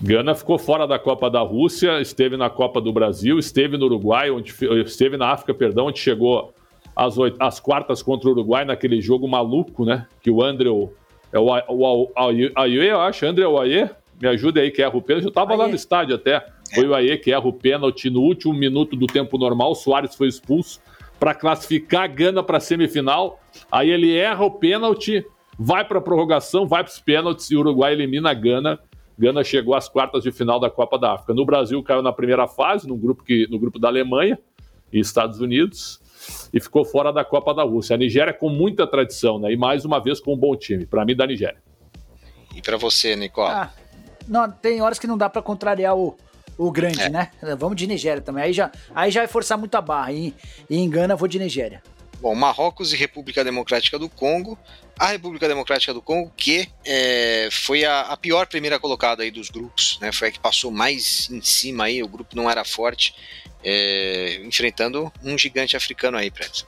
[0.00, 4.30] Gana ficou fora da Copa da Rússia, esteve na Copa do Brasil, esteve no Uruguai,
[4.30, 4.54] onde
[4.86, 6.54] esteve na África, perdão, onde chegou
[6.94, 10.06] às, oito, às quartas contra o Uruguai naquele jogo maluco, né?
[10.22, 10.68] Que o André,
[11.32, 15.24] é o, o, Aie, eu acho, André Aie, me ajuda aí que erra o pênalti.
[15.24, 16.44] Eu estava lá no estádio até.
[16.74, 19.72] Foi o Aie que erra o pênalti no último minuto do tempo normal.
[19.72, 20.80] O Soares foi expulso
[21.18, 23.40] para classificar a Gana para a semifinal.
[23.70, 25.24] Aí ele erra o pênalti,
[25.58, 28.78] vai para a prorrogação, vai para os pênaltis e o Uruguai elimina a Gana
[29.18, 31.34] Gana chegou às quartas de final da Copa da África.
[31.34, 34.38] No Brasil caiu na primeira fase, no grupo, que, no grupo da Alemanha
[34.92, 36.00] e Estados Unidos,
[36.52, 37.94] e ficou fora da Copa da Rússia.
[37.94, 39.52] A Nigéria com muita tradição, né?
[39.52, 40.86] E mais uma vez com um bom time.
[40.86, 41.60] Para mim, da Nigéria.
[42.54, 43.64] E para você, Nicola?
[43.64, 43.70] Ah,
[44.28, 46.16] não, tem horas que não dá para contrariar o,
[46.56, 47.10] o grande, é.
[47.10, 47.30] né?
[47.58, 48.44] Vamos de Nigéria também.
[48.44, 50.12] Aí já, aí já vai forçar muito a barra.
[50.12, 50.32] E,
[50.70, 51.82] e engana, vou de Nigéria.
[52.20, 54.58] Bom, Marrocos e República Democrática do Congo.
[54.98, 59.48] A República Democrática do Congo, que é, foi a, a, pior primeira colocada aí dos
[59.48, 60.10] grupos, né?
[60.10, 63.14] Foi a que passou mais em cima aí, o grupo não era forte,
[63.62, 66.66] é, enfrentando um gigante africano aí, Prédio.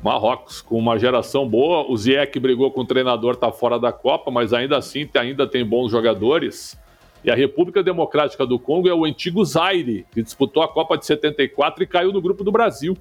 [0.00, 4.30] Marrocos, com uma geração boa, o Ziyech brigou com o treinador, tá fora da Copa,
[4.30, 6.78] mas ainda assim ainda tem bons jogadores.
[7.22, 11.04] E a República Democrática do Congo é o antigo Zaire, que disputou a Copa de
[11.04, 12.96] 74 e caiu no grupo do Brasil.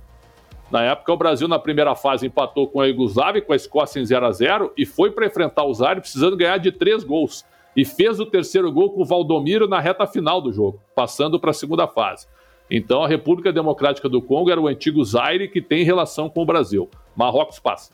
[0.72, 4.06] Na época, o Brasil, na primeira fase, empatou com a Iugoslávia, com a Escócia em
[4.06, 7.44] 0 a 0 e foi para enfrentar o Zaire precisando ganhar de três gols.
[7.76, 11.52] E fez o terceiro gol com o Valdomiro na reta final do jogo, passando para
[11.52, 12.28] a segunda fase.
[12.70, 16.46] Então, a República Democrática do Congo era o antigo Zaire que tem relação com o
[16.46, 16.88] Brasil.
[17.16, 17.92] Marrocos passa.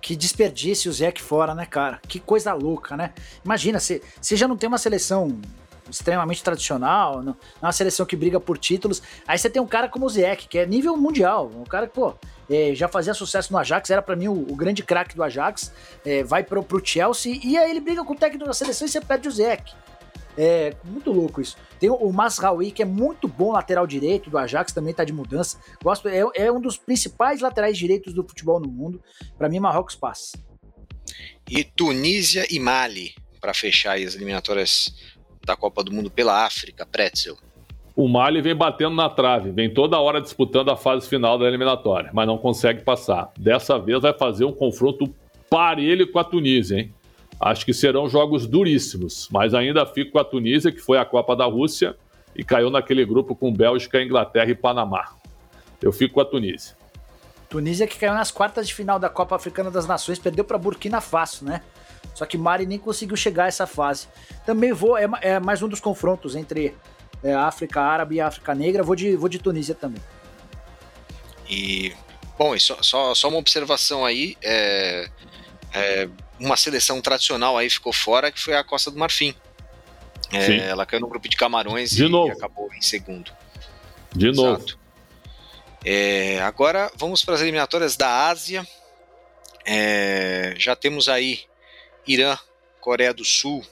[0.00, 2.00] Que desperdício o Zeke fora, né, cara?
[2.06, 3.12] Que coisa louca, né?
[3.44, 4.00] Imagina, você
[4.36, 5.40] já não tem uma seleção
[5.94, 9.02] extremamente tradicional, não, é uma seleção que briga por títulos.
[9.26, 11.94] Aí você tem um cara como o Ziyech, que é nível mundial, um cara que,
[11.94, 12.14] pô,
[12.50, 15.72] é, já fazia sucesso no Ajax, era para mim o, o, grande craque do Ajax,
[16.04, 18.90] é, vai pro, pro Chelsea, e aí ele briga com o técnico da seleção e
[18.90, 19.72] você perde o Ziyech.
[20.36, 21.56] É muito louco isso.
[21.78, 25.12] Tem o, o Masraoui, que é muito bom lateral direito do Ajax, também tá de
[25.12, 25.58] mudança.
[25.82, 29.00] Gosto, é, é um dos principais laterais direitos do futebol no mundo.
[29.38, 30.36] Para mim, Marrocos passa.
[31.48, 34.94] E Tunísia e Mali para fechar as eliminatórias
[35.44, 37.36] da Copa do Mundo pela África, Pretzel?
[37.96, 42.10] O Mali vem batendo na trave, vem toda hora disputando a fase final da eliminatória,
[42.12, 43.32] mas não consegue passar.
[43.38, 45.14] Dessa vez vai fazer um confronto
[45.48, 46.94] parelho com a Tunísia, hein?
[47.40, 51.36] Acho que serão jogos duríssimos, mas ainda fico com a Tunísia, que foi a Copa
[51.36, 51.96] da Rússia
[52.34, 55.14] e caiu naquele grupo com Bélgica, Inglaterra e Panamá.
[55.80, 56.76] Eu fico com a Tunísia.
[57.48, 61.00] Tunísia que caiu nas quartas de final da Copa Africana das Nações, perdeu para Burkina
[61.00, 61.60] Faso, né?
[62.14, 64.08] Só que Mali nem conseguiu chegar a essa fase.
[64.46, 66.74] Também vou, é, é mais um dos confrontos entre
[67.22, 68.82] é, África Árabe e África Negra.
[68.82, 70.02] Vou de, vou de Tunísia também.
[71.48, 71.92] E,
[72.38, 75.08] bom, e só, só, só uma observação aí: é,
[75.72, 79.34] é, uma seleção tradicional aí ficou fora, que foi a Costa do Marfim.
[80.32, 82.32] É, ela caiu no grupo de Camarões de e novo.
[82.32, 83.30] acabou em segundo.
[84.14, 84.42] De Exato.
[84.42, 84.83] novo.
[85.84, 88.66] É, agora vamos para as eliminatórias da Ásia.
[89.66, 91.42] É, já temos aí
[92.06, 92.38] Irã,
[92.80, 93.64] Coreia do Sul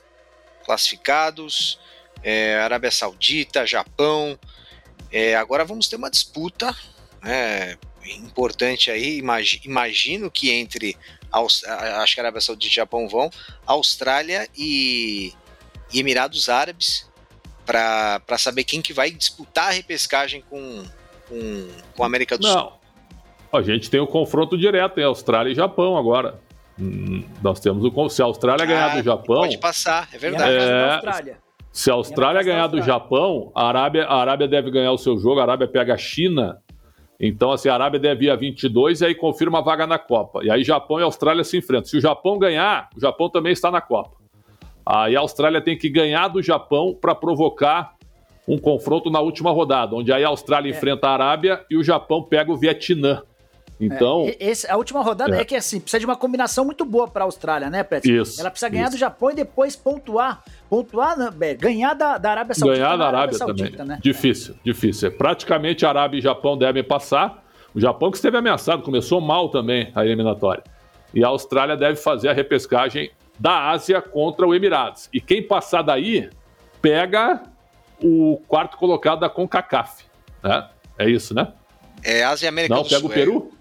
[0.64, 1.78] classificados
[2.22, 4.38] é, Arábia Saudita, Japão.
[5.10, 6.74] É, agora vamos ter uma disputa
[7.20, 9.22] né, importante aí.
[9.64, 10.96] Imagino que entre
[11.32, 13.30] acho que Arábia Saudita e Japão vão,
[13.66, 15.32] Austrália e,
[15.92, 17.10] e Emirados Árabes
[17.64, 20.84] para saber quem que vai disputar a repescagem com,
[21.32, 22.52] com, com a América do Não.
[22.52, 22.72] Sul.
[23.52, 26.40] A gente tem o um confronto direto em Austrália e Japão agora.
[26.78, 31.30] Hum, nós temos o se a Austrália ah, ganhar do Japão, pode passar, é verdade.
[31.30, 31.36] É,
[31.70, 35.40] se a Austrália ganhar do Japão, a Arábia, a Arábia deve ganhar o seu jogo,
[35.40, 36.58] a Arábia pega a China.
[37.20, 40.40] Então, assim, a Arábia deve ir a 22 e aí confirma a vaga na Copa.
[40.42, 41.86] E aí Japão e Austrália se enfrentam.
[41.86, 44.16] Se o Japão ganhar, o Japão também está na Copa.
[44.84, 47.94] Aí a Austrália tem que ganhar do Japão para provocar
[48.46, 50.76] um confronto na última rodada, onde aí a Austrália é.
[50.76, 53.22] enfrenta a Arábia e o Japão pega o Vietnã.
[53.80, 54.26] Então.
[54.28, 55.40] É, esse, a última rodada é.
[55.40, 55.44] é.
[55.44, 58.08] que assim, precisa de uma combinação muito boa para a Austrália, né, Pet?
[58.08, 58.40] Isso.
[58.40, 58.92] Ela precisa ganhar isso.
[58.92, 60.42] do Japão e depois pontuar.
[60.70, 62.80] Pontuar, né, ganhar da, da Arábia Saudita.
[62.80, 63.96] Ganhar da Arábia, Arábia Saudita, também.
[63.96, 63.98] Né?
[64.00, 64.58] Difícil, é.
[64.64, 65.12] difícil.
[65.12, 67.42] Praticamente Arábia e Japão devem passar.
[67.74, 70.62] O Japão que esteve ameaçado, começou mal também a eliminatória.
[71.14, 75.08] E a Austrália deve fazer a repescagem da Ásia contra o Emirados.
[75.12, 76.30] E quem passar daí
[76.80, 77.42] pega
[78.02, 80.04] o quarto colocado da CONCACAF.
[80.42, 80.68] Né?
[80.98, 81.52] É isso, né?
[82.02, 83.10] É Ásia e América Não, do pega Sul.
[83.10, 83.52] o Peru?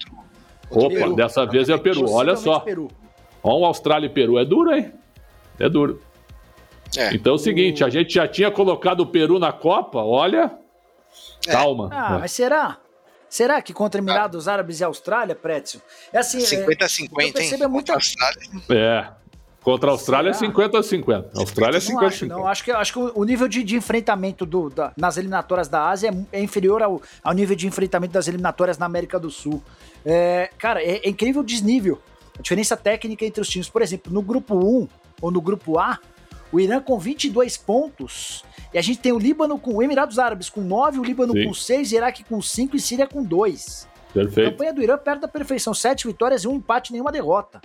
[0.71, 1.15] É Opa, Peru.
[1.15, 2.09] dessa vez é o Peru.
[2.09, 2.59] Olha só.
[2.59, 2.89] Peru.
[3.43, 4.39] Ó, um Austrália e Peru.
[4.39, 4.91] É duro, hein?
[5.59, 6.01] É duro.
[6.97, 7.13] É.
[7.13, 10.51] Então é o seguinte, a gente já tinha colocado o Peru na Copa, olha.
[11.47, 11.51] É.
[11.51, 11.89] Calma.
[11.91, 12.77] Ah, mas será?
[13.29, 15.81] Será que contra Emirados Árabes e Austrália, Prétio?
[16.11, 16.39] É assim.
[16.39, 17.63] 50-50, é, hein?
[17.63, 17.97] É muita...
[18.69, 19.09] É.
[19.63, 20.47] Contra a Austrália Será?
[20.47, 21.31] é 50 a 50.
[21.35, 22.35] A Austrália é 50 não a acho, 50.
[22.35, 25.87] Não, acho que, acho que o nível de, de enfrentamento do, da, nas eliminatórias da
[25.87, 29.61] Ásia é, é inferior ao, ao, nível de enfrentamento das eliminatórias na América do Sul.
[30.03, 31.99] É, cara, é, é, incrível o desnível.
[32.37, 33.69] A diferença técnica entre os times.
[33.69, 34.87] Por exemplo, no grupo 1
[35.21, 35.99] ou no grupo A,
[36.51, 38.43] o Irã com 22 pontos.
[38.73, 41.45] E a gente tem o Líbano com o Emirados Árabes com 9, o Líbano Sim.
[41.45, 43.87] com 6, Iraque com 5 e Síria com 2.
[44.09, 44.51] A Perfeito.
[44.51, 47.61] campanha do Irã perto da perfeição: 7 vitórias e um empate, nenhuma derrota.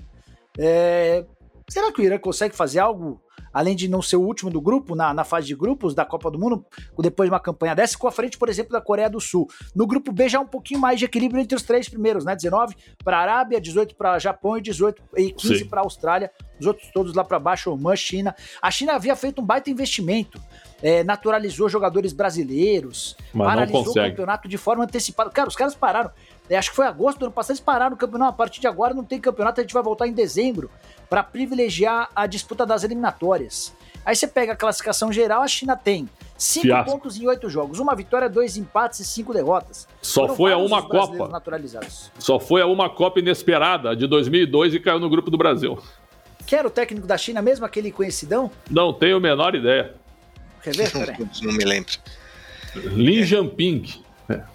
[0.59, 1.25] É,
[1.69, 3.21] Será que o Irã consegue fazer algo,
[3.53, 6.31] além de não ser o último do grupo, na, na fase de grupos da Copa
[6.31, 6.65] do Mundo,
[6.99, 9.49] depois de uma campanha dessa, com a frente, por exemplo, da Coreia do Sul?
[9.75, 12.37] No grupo B já há um pouquinho mais de equilíbrio entre os três primeiros, né?
[12.37, 16.31] 19 para a Arábia, 18 para Japão e 18 e 15 para a Austrália.
[16.61, 18.35] Os outros todos lá para baixo, Oman, China.
[18.63, 20.41] A China havia feito um baita investimento.
[20.83, 25.31] É, naturalizou jogadores brasileiros, Mas paralisou o campeonato de forma antecipada.
[25.31, 26.11] Cara, os caras pararam.
[26.49, 28.31] É, acho que foi agosto do ano passado, eles pararam o campeonato.
[28.31, 30.71] A partir de agora não tem campeonato, a gente vai voltar em dezembro
[31.11, 33.75] para privilegiar a disputa das eliminatórias.
[34.05, 36.91] Aí você pega a classificação geral, a China tem 5 Fiasco.
[36.93, 39.89] pontos em 8 jogos, uma vitória, dois empates e 5 derrotas.
[40.01, 41.27] Só Foram foi a uma Copa.
[41.29, 42.13] naturalizados.
[42.19, 45.77] Só foi a uma Copa inesperada de 2002 e caiu no grupo do Brasil.
[46.47, 48.49] Quer o técnico da China mesmo, aquele conhecidão?
[48.71, 49.95] Não tenho a menor ideia.
[50.63, 50.93] Quer ver?
[50.95, 51.29] Peraí.
[51.43, 51.93] Não me lembro.
[52.77, 53.85] Lin Jamping.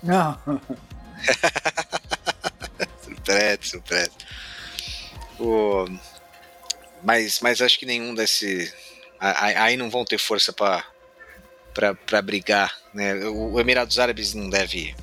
[0.01, 0.37] Não.
[3.01, 4.11] Surpresa, surpresa.
[5.39, 5.85] O...
[7.03, 8.71] Mas, mas acho que nenhum desse.
[9.19, 12.75] Aí não vão ter força para brigar.
[12.93, 13.15] Né?
[13.25, 14.95] O Emirados Árabes não deve,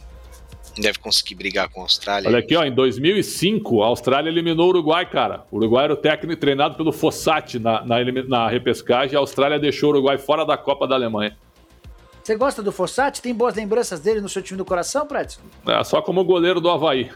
[0.76, 2.28] não deve conseguir brigar com a Austrália.
[2.28, 5.44] Olha aqui, ó, em 2005, a Austrália eliminou o Uruguai, cara.
[5.50, 9.16] O Uruguai era o técnico treinado pelo Fossati na, na, na repescagem.
[9.16, 11.36] A Austrália deixou o Uruguai fora da Copa da Alemanha.
[12.28, 13.22] Você gosta do Fossati?
[13.22, 15.38] Tem boas lembranças dele no seu time do coração, Prédio?
[15.66, 17.10] É, só como goleiro do Havaí.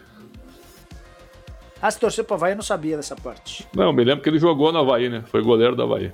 [1.82, 3.68] Ah, se torceu pro Havaí, eu não sabia dessa parte.
[3.74, 5.22] Não, me lembro que ele jogou no Havaí, né?
[5.30, 6.10] Foi goleiro do Havaí.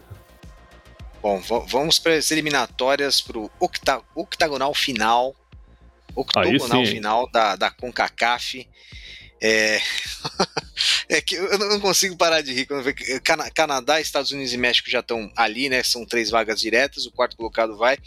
[1.22, 5.32] Bom, va- vamos para as eliminatórias para o octa octagonal final.
[6.16, 8.66] Octogonal final da, da CONCACAF.
[9.40, 9.80] É...
[11.08, 13.20] É que eu não consigo parar de rir quando eu vejo
[13.54, 15.82] Canadá, Estados Unidos e México já estão ali, né?
[15.82, 17.98] São três vagas diretas, o quarto colocado vai.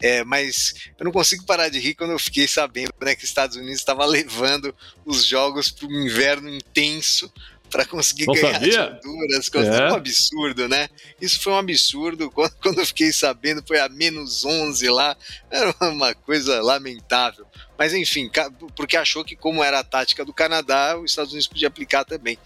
[0.00, 3.56] É, mas eu não consigo parar de rir quando eu fiquei sabendo né, que Estados
[3.56, 7.30] Unidos estava levando os jogos para um inverno intenso
[7.74, 8.70] para conseguir não ganhar sabia?
[8.70, 9.48] de Honduras.
[9.48, 9.50] É.
[9.50, 10.88] Foi um absurdo, né?
[11.20, 12.30] Isso foi um absurdo.
[12.34, 15.16] Quando, quando eu fiquei sabendo, foi a menos 11 lá.
[15.50, 17.44] Era uma coisa lamentável.
[17.76, 18.30] Mas enfim,
[18.76, 22.38] porque achou que, como era a tática do Canadá, os Estados Unidos podia aplicar também.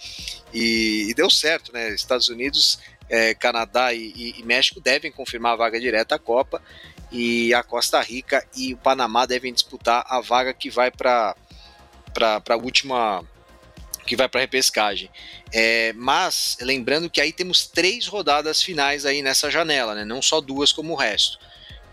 [0.55, 1.91] E, e deu certo, né?
[1.91, 6.62] Estados Unidos, é, Canadá e, e, e México devem confirmar a vaga direta à Copa.
[7.12, 11.35] E a Costa Rica e o Panamá devem disputar a vaga que vai para
[12.49, 13.23] a última
[14.09, 15.11] que vai para repescagem.
[15.53, 20.05] É, mas lembrando que aí temos três rodadas finais aí nessa janela, né?
[20.05, 21.38] Não só duas como o resto.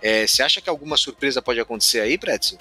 [0.01, 2.57] É, você acha que alguma surpresa pode acontecer aí, Pretzel?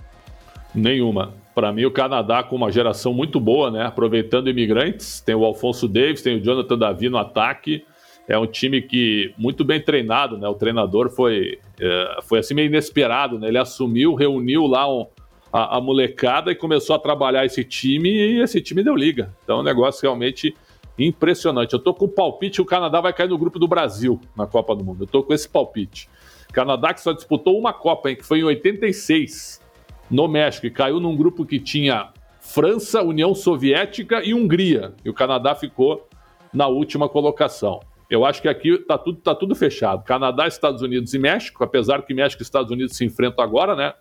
[0.74, 1.34] Nenhuma.
[1.54, 3.86] Para mim, o Canadá com uma geração muito boa, né?
[3.86, 7.84] Aproveitando imigrantes, tem o Alfonso Davis, tem o Jonathan Davi no ataque.
[8.26, 10.48] É um time que muito bem treinado, né?
[10.48, 13.48] O treinador foi, é, foi assim meio inesperado, né?
[13.48, 15.06] Ele assumiu, reuniu lá um,
[15.54, 19.32] a, a, molecada e começou a trabalhar esse time e esse time deu liga.
[19.44, 20.52] Então é um negócio realmente
[20.98, 21.74] impressionante.
[21.74, 24.74] Eu tô com o palpite, o Canadá vai cair no grupo do Brasil na Copa
[24.74, 25.04] do Mundo.
[25.04, 26.08] Eu tô com esse palpite.
[26.52, 29.62] Canadá que só disputou uma Copa, hein, que foi em 86,
[30.10, 32.08] no México, e caiu num grupo que tinha
[32.40, 34.92] França, União Soviética e Hungria.
[35.04, 36.08] E o Canadá ficou
[36.52, 37.78] na última colocação.
[38.10, 40.02] Eu acho que aqui tá tudo, tá tudo fechado.
[40.02, 43.94] Canadá, Estados Unidos e México, apesar que México e Estados Unidos se enfrentam agora, né?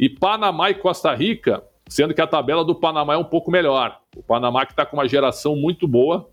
[0.00, 4.00] E Panamá e Costa Rica, sendo que a tabela do Panamá é um pouco melhor.
[4.16, 6.26] O Panamá que está com uma geração muito boa,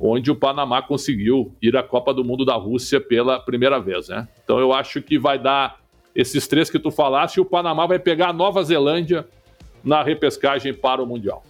[0.00, 4.28] onde o Panamá conseguiu ir à Copa do Mundo da Rússia pela primeira vez, né?
[4.44, 5.80] Então eu acho que vai dar
[6.14, 9.26] esses três que tu falaste e o Panamá vai pegar a Nova Zelândia
[9.82, 11.44] na repescagem para o Mundial.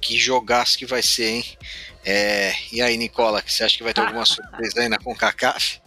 [0.00, 1.44] Que jogaço que vai ser, hein?
[2.04, 2.50] É...
[2.72, 5.85] E aí, Nicola, você acha que vai ter alguma surpresa aí na CONCACAF?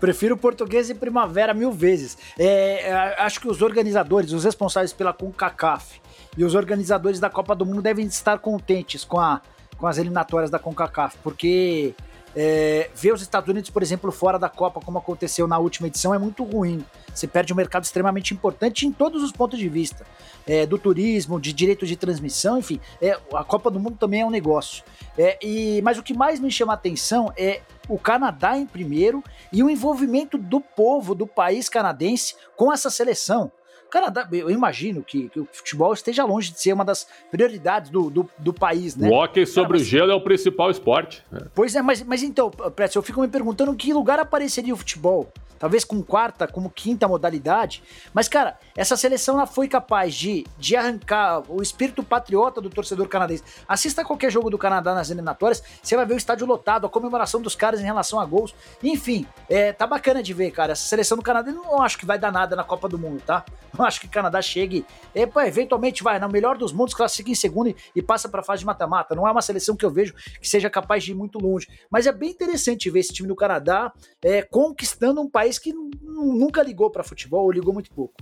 [0.00, 2.18] Prefiro português e primavera mil vezes.
[2.38, 6.00] É, é, acho que os organizadores, os responsáveis pela CONCACAF
[6.36, 9.40] e os organizadores da Copa do Mundo devem estar contentes com, a,
[9.78, 11.94] com as eliminatórias da CONCACAF, porque
[12.38, 16.14] é, ver os Estados Unidos, por exemplo, fora da Copa, como aconteceu na última edição,
[16.14, 16.84] é muito ruim.
[17.14, 20.06] Você perde um mercado extremamente importante em todos os pontos de vista.
[20.46, 22.78] É, do turismo, de direito de transmissão, enfim.
[23.00, 24.84] É, a Copa do Mundo também é um negócio.
[25.16, 29.22] É, e, mas o que mais me chama a atenção é o Canadá em primeiro
[29.52, 33.50] e o envolvimento do povo do país canadense com essa seleção.
[33.90, 38.10] Canadá, eu imagino que, que, o futebol esteja longe de ser uma das prioridades do,
[38.10, 39.08] do, do país, né?
[39.08, 39.82] O hockey sobre Cara, mas...
[39.82, 41.24] o gelo é o principal esporte.
[41.54, 44.76] Pois é, mas, mas então, Pretz, eu fico me perguntando em que lugar apareceria o
[44.76, 47.82] futebol talvez com quarta, como quinta modalidade.
[48.12, 53.08] Mas, cara, essa seleção ela foi capaz de, de arrancar o espírito patriota do torcedor
[53.08, 53.44] canadense.
[53.66, 57.40] Assista qualquer jogo do Canadá nas eliminatórias, você vai ver o estádio lotado, a comemoração
[57.40, 58.54] dos caras em relação a gols.
[58.82, 60.72] Enfim, é, tá bacana de ver, cara.
[60.72, 63.44] Essa seleção do Canadá não acho que vai dar nada na Copa do Mundo, tá?
[63.76, 64.84] Não acho que o Canadá chegue.
[65.14, 68.42] É, pô, eventualmente vai, no melhor dos mundos, classifica em segundo e, e passa pra
[68.42, 69.14] fase de mata-mata.
[69.14, 71.68] Não é uma seleção que eu vejo que seja capaz de ir muito longe.
[71.90, 73.92] Mas é bem interessante ver esse time do Canadá
[74.22, 78.14] é, conquistando um país país que nunca ligou para futebol ou ligou muito pouco.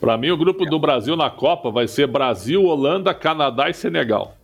[0.00, 4.34] Para mim, o grupo do Brasil na Copa vai ser Brasil, Holanda, Canadá e Senegal.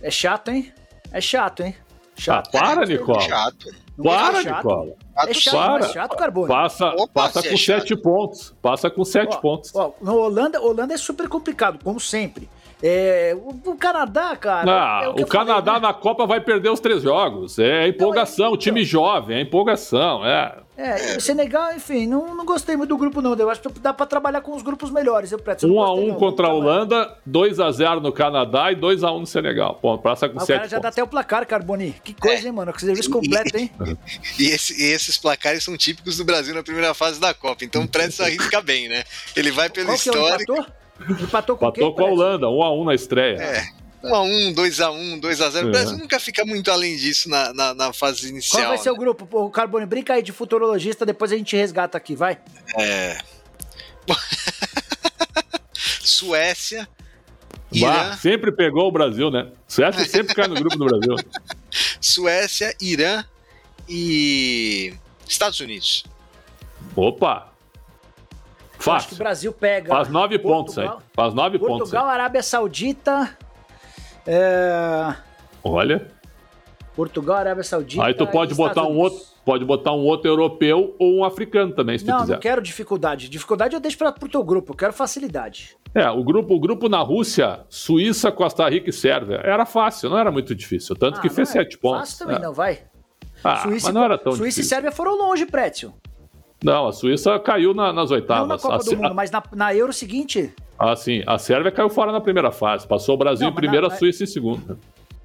[0.00, 0.72] É chato, hein?
[1.12, 1.74] É chato, hein?
[2.16, 2.56] Chato.
[2.56, 3.20] Ah, para, Nicola.
[3.20, 3.66] Chato.
[4.02, 4.94] Para, Nicola.
[5.26, 5.84] É chato, para.
[5.84, 6.48] É chato, Carbone.
[6.48, 8.54] Passa, Opa, passa com é sete pontos.
[8.62, 9.74] Passa com sete ó, pontos.
[9.74, 12.48] Ó, Holanda, Holanda é super complicado, como sempre.
[12.82, 14.70] É, o, o, Canadá, cara.
[14.70, 15.88] Ah, é o, o Canadá falei, né?
[15.88, 17.58] na Copa vai perder os três jogos.
[17.58, 20.24] É empolgação, então, time jovem, é empolgação.
[20.26, 20.58] É.
[20.76, 23.34] É, o Senegal, enfim, não, não gostei muito do grupo, não.
[23.34, 25.32] Eu acho que dá pra trabalhar com os grupos melhores.
[25.32, 29.02] Eu, Preto, 1 a 1 contra a Holanda, 2 a 0 no Canadá e 2
[29.02, 29.76] a 1 no Senegal.
[29.76, 30.82] Ponto, passa com 7 O cara já pontos.
[30.82, 31.94] dá até o placar, Carboni.
[32.04, 32.46] Que coisa, é.
[32.48, 32.74] hein, mano?
[32.74, 33.70] Que serviço completo, hein?
[34.38, 37.64] e, esse, e, esses placares são típicos do Brasil na primeira fase da Copa.
[37.64, 39.04] Então o Preto arrisca bem, né?
[39.34, 40.66] Ele vai pelo Qual histórico.
[41.00, 43.36] É Empatou com Empatou com a Holanda, 1x1 na estreia.
[43.36, 43.68] É.
[44.02, 45.66] 1x1, 2x1, 2x0.
[45.66, 48.62] O Brasil nunca fica muito além disso na, na, na fase inicial.
[48.62, 48.96] Qual vai ser né?
[48.96, 49.28] o grupo?
[49.30, 52.38] O Carbone, brinca aí de futurologista, depois a gente resgata aqui, vai.
[52.78, 53.18] É.
[55.72, 56.88] Suécia.
[57.72, 57.88] Irã.
[57.88, 59.48] Bah, sempre pegou o Brasil, né?
[59.66, 61.16] Suécia sempre cai no grupo do Brasil.
[62.00, 63.24] Suécia, Irã
[63.88, 64.94] e
[65.28, 66.04] Estados Unidos.
[66.94, 67.55] Opa!
[68.86, 68.96] Fácil.
[68.96, 69.88] Acho que o Brasil pega.
[69.88, 70.90] Faz nove Portugal, pontos aí.
[71.12, 71.90] Faz nove Portugal, pontos.
[71.90, 73.36] Portugal, Arábia Saudita.
[74.26, 75.14] É...
[75.62, 76.10] Olha.
[76.94, 78.02] Portugal, Arábia Saudita.
[78.04, 81.98] Aí tu pode botar um outro, pode botar um outro europeu ou um africano também,
[81.98, 82.32] se não, tu quiser.
[82.32, 83.28] Não, não quero dificuldade.
[83.28, 85.76] Dificuldade eu deixo para pro teu grupo, eu quero facilidade.
[85.94, 90.18] É, o grupo, o grupo na Rússia, Suíça, Costa Rica e Sérvia, era fácil, não
[90.18, 90.96] era muito difícil.
[90.96, 92.00] Tanto Ah, que fez é sete pontos.
[92.00, 92.40] Fácil também, É.
[92.40, 92.80] não, vai.
[93.44, 94.64] Ah, Suíça, mas não era tão Suíça e difícil.
[94.64, 95.92] Sérvia foram longe, Prétio.
[96.64, 98.48] Não, a Suíça caiu na- nas Não oitavas.
[98.48, 101.70] na Copa a, do Mundo, mas na, na Euro seguinte, a- ah, sim, a Sérvia
[101.70, 102.86] caiu fora na primeira fase.
[102.86, 104.78] Passou o Brasil Não, em primeiro, na- a Suíça em segundo.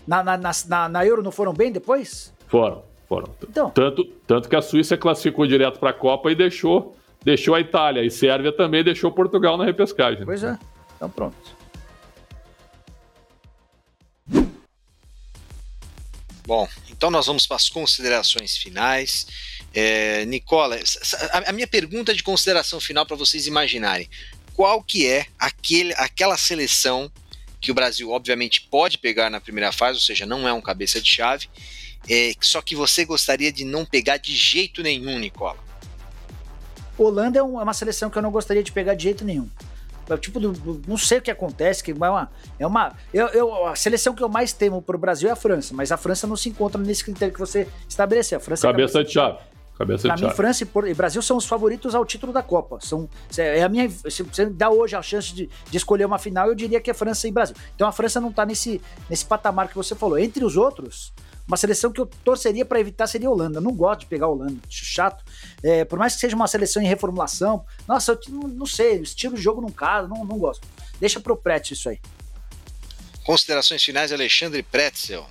[0.07, 2.33] na, na, na, na- na Euro não foram bem depois?
[2.47, 3.29] Foram, foram.
[3.49, 3.69] Então.
[3.69, 8.03] Tanto, tanto que a Suíça classificou direto para a Copa e deixou, deixou a Itália.
[8.03, 10.25] E Sérvia também deixou Portugal na repescagem.
[10.25, 10.57] Pois é.
[10.97, 11.35] Então pronto.
[16.45, 19.27] Bom, então nós vamos para as considerações finais.
[19.73, 20.77] É, Nicola,
[21.45, 24.09] a, minha pergunta de consideração final para vocês imaginarem:
[24.53, 27.11] qual que é aquele, aquela seleção
[27.59, 30.99] que o Brasil obviamente pode pegar na primeira fase, ou seja, não é um cabeça
[30.99, 31.47] de chave,
[32.09, 35.59] é, só que você gostaria de não pegar de jeito nenhum, Nicola?
[36.97, 39.47] Holanda é, é uma seleção que eu não gostaria de pegar de jeito nenhum.
[40.13, 42.29] É, Tipo, do- não sei o que acontece, que é uma.
[42.59, 45.73] É uma eu, eu- a seleção que eu mais temo pro Brasil é a França,
[45.73, 48.37] mas a França não se encontra nesse critério que você estabeleceu.
[48.37, 49.37] A França é Cabeça de chave.
[49.77, 50.37] Cabeça Pra de mim, chave.
[50.37, 52.77] França e, Brasil são os favoritos ao título da Copa.
[52.81, 56.19] São, é a minha, se você me dá hoje a chance de, de escolher uma
[56.19, 57.55] final, eu diria que é França e Brasil.
[57.75, 60.19] Então a França não tá nesse, nesse patamar que você falou.
[60.19, 61.11] Entre os outros,
[61.47, 63.57] uma seleção que eu torceria para evitar seria a Holanda.
[63.57, 65.23] Eu não gosto de pegar a Holanda, acho chato.
[65.63, 69.03] É, por mais que seja uma seleção em reformulação, nossa, eu não, não sei, o
[69.03, 70.65] estilo de jogo não casa, não, não gosto.
[70.99, 71.99] Deixa pro Pretz isso aí.
[73.25, 75.25] Considerações finais, Alexandre Pretzel.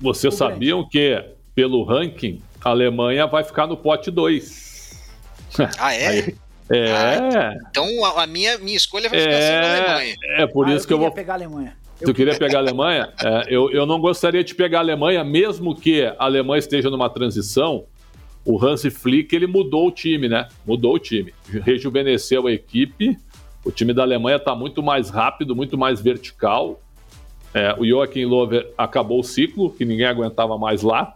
[0.00, 1.22] Vocês O sabiam que,
[1.54, 4.92] pelo ranking, a Alemanha vai ficar no pote 2.
[5.78, 6.06] Ah, é?
[6.08, 6.36] Aí-
[6.70, 10.16] É, Então a, minha, minha escolha vai ficar sendo a Alemanha.
[10.22, 11.76] é, é por Ah, isso que eu queria vou pegar a Alemanha.
[12.04, 13.12] Tu queria pegar a Alemanha?
[13.22, 17.08] É, eu, eu não gostaria de pegar a Alemanha, mesmo que a Alemanha esteja numa
[17.08, 17.84] transição.
[18.44, 20.48] O Hansi Flick ele mudou o time, né?
[20.66, 21.32] Mudou o time,
[21.64, 23.16] rejuvenesceu a equipe.
[23.64, 26.80] O time da Alemanha está muito mais rápido, muito mais vertical.
[27.54, 31.14] É, o Joachim Löw acabou o ciclo, que ninguém aguentava mais lá.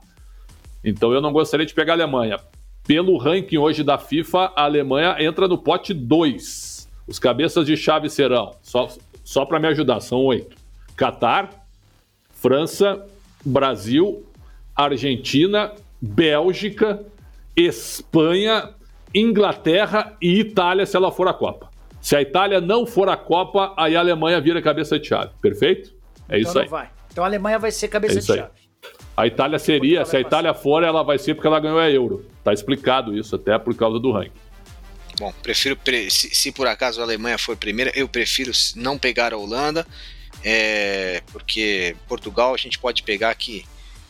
[0.84, 2.38] Então eu não gostaria de pegar a Alemanha.
[2.86, 6.88] Pelo ranking hoje da FIFA, a Alemanha entra no pote 2.
[7.08, 8.88] Os cabeças de chave serão, só,
[9.24, 10.56] só para me ajudar, são oito.
[10.96, 11.50] Catar,
[12.30, 13.04] França,
[13.44, 14.24] Brasil,
[14.74, 17.04] Argentina, Bélgica,
[17.54, 18.70] Espanha,
[19.14, 21.70] Inglaterra e Itália, se ela for a Copa.
[22.00, 25.32] Se a Itália não for a Copa, aí a Alemanha vira cabeça de chave.
[25.40, 25.92] Perfeito?
[26.28, 26.68] É então isso não aí.
[26.68, 26.90] vai.
[27.10, 28.50] Então a Alemanha vai ser cabeça É de chave.
[29.16, 32.24] A Itália seria, se a Itália for, ela vai ser porque ela ganhou a Euro.
[32.44, 34.30] Tá explicado isso, até por causa do ranking.
[35.18, 39.32] Bom, prefiro pre- se, se por acaso a Alemanha for primeira, eu prefiro não pegar
[39.32, 39.86] a Holanda,
[40.48, 43.64] é, porque Portugal a gente pode pegar que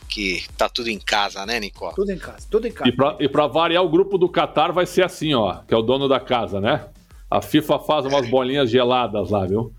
[0.07, 1.93] que tá tudo em casa, né, Nicola?
[1.93, 2.89] Tudo em casa, tudo em casa.
[2.89, 5.81] E pra, pra variar, o grupo do Qatar vai ser assim, ó, que é o
[5.81, 6.87] dono da casa, né?
[7.29, 9.73] A FIFA faz umas bolinhas geladas lá, viu?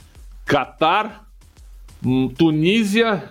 [0.45, 1.27] Qatar,
[2.05, 3.31] hum, Tunísia,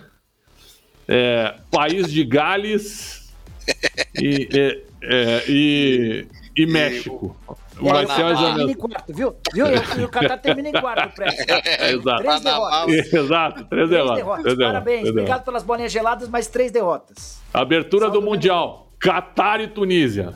[1.06, 3.32] é, País de Gales
[4.20, 6.26] e, é, é, e,
[6.56, 7.36] e México.
[7.46, 9.36] E Vai o Qatar termina em quarto, viu?
[9.54, 9.66] Viu?
[9.98, 11.46] E o Qatar termina em quarto, Prestes.
[11.48, 12.22] É, exato.
[12.22, 13.12] Três derrotas.
[13.12, 14.16] Exato, três Três derrotas.
[14.16, 14.42] derrotas.
[14.42, 15.00] três derrotas, Parabéns.
[15.00, 15.44] três Obrigado derrotas.
[15.44, 17.40] pelas bolinhas geladas, mais três derrotas.
[17.52, 18.88] Abertura Saldo do Mundial.
[19.00, 20.34] Qatar e Tunísia.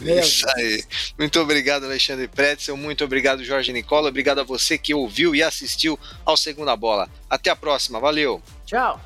[0.00, 0.82] Meu Isso aí.
[1.18, 2.74] Muito obrigado, Alexandre Pretzel.
[2.76, 4.08] Muito obrigado, Jorge Nicola.
[4.08, 7.06] Obrigado a você que ouviu e assistiu ao Segunda Bola.
[7.28, 8.00] Até a próxima.
[8.00, 8.40] Valeu.
[8.64, 8.98] Tchau.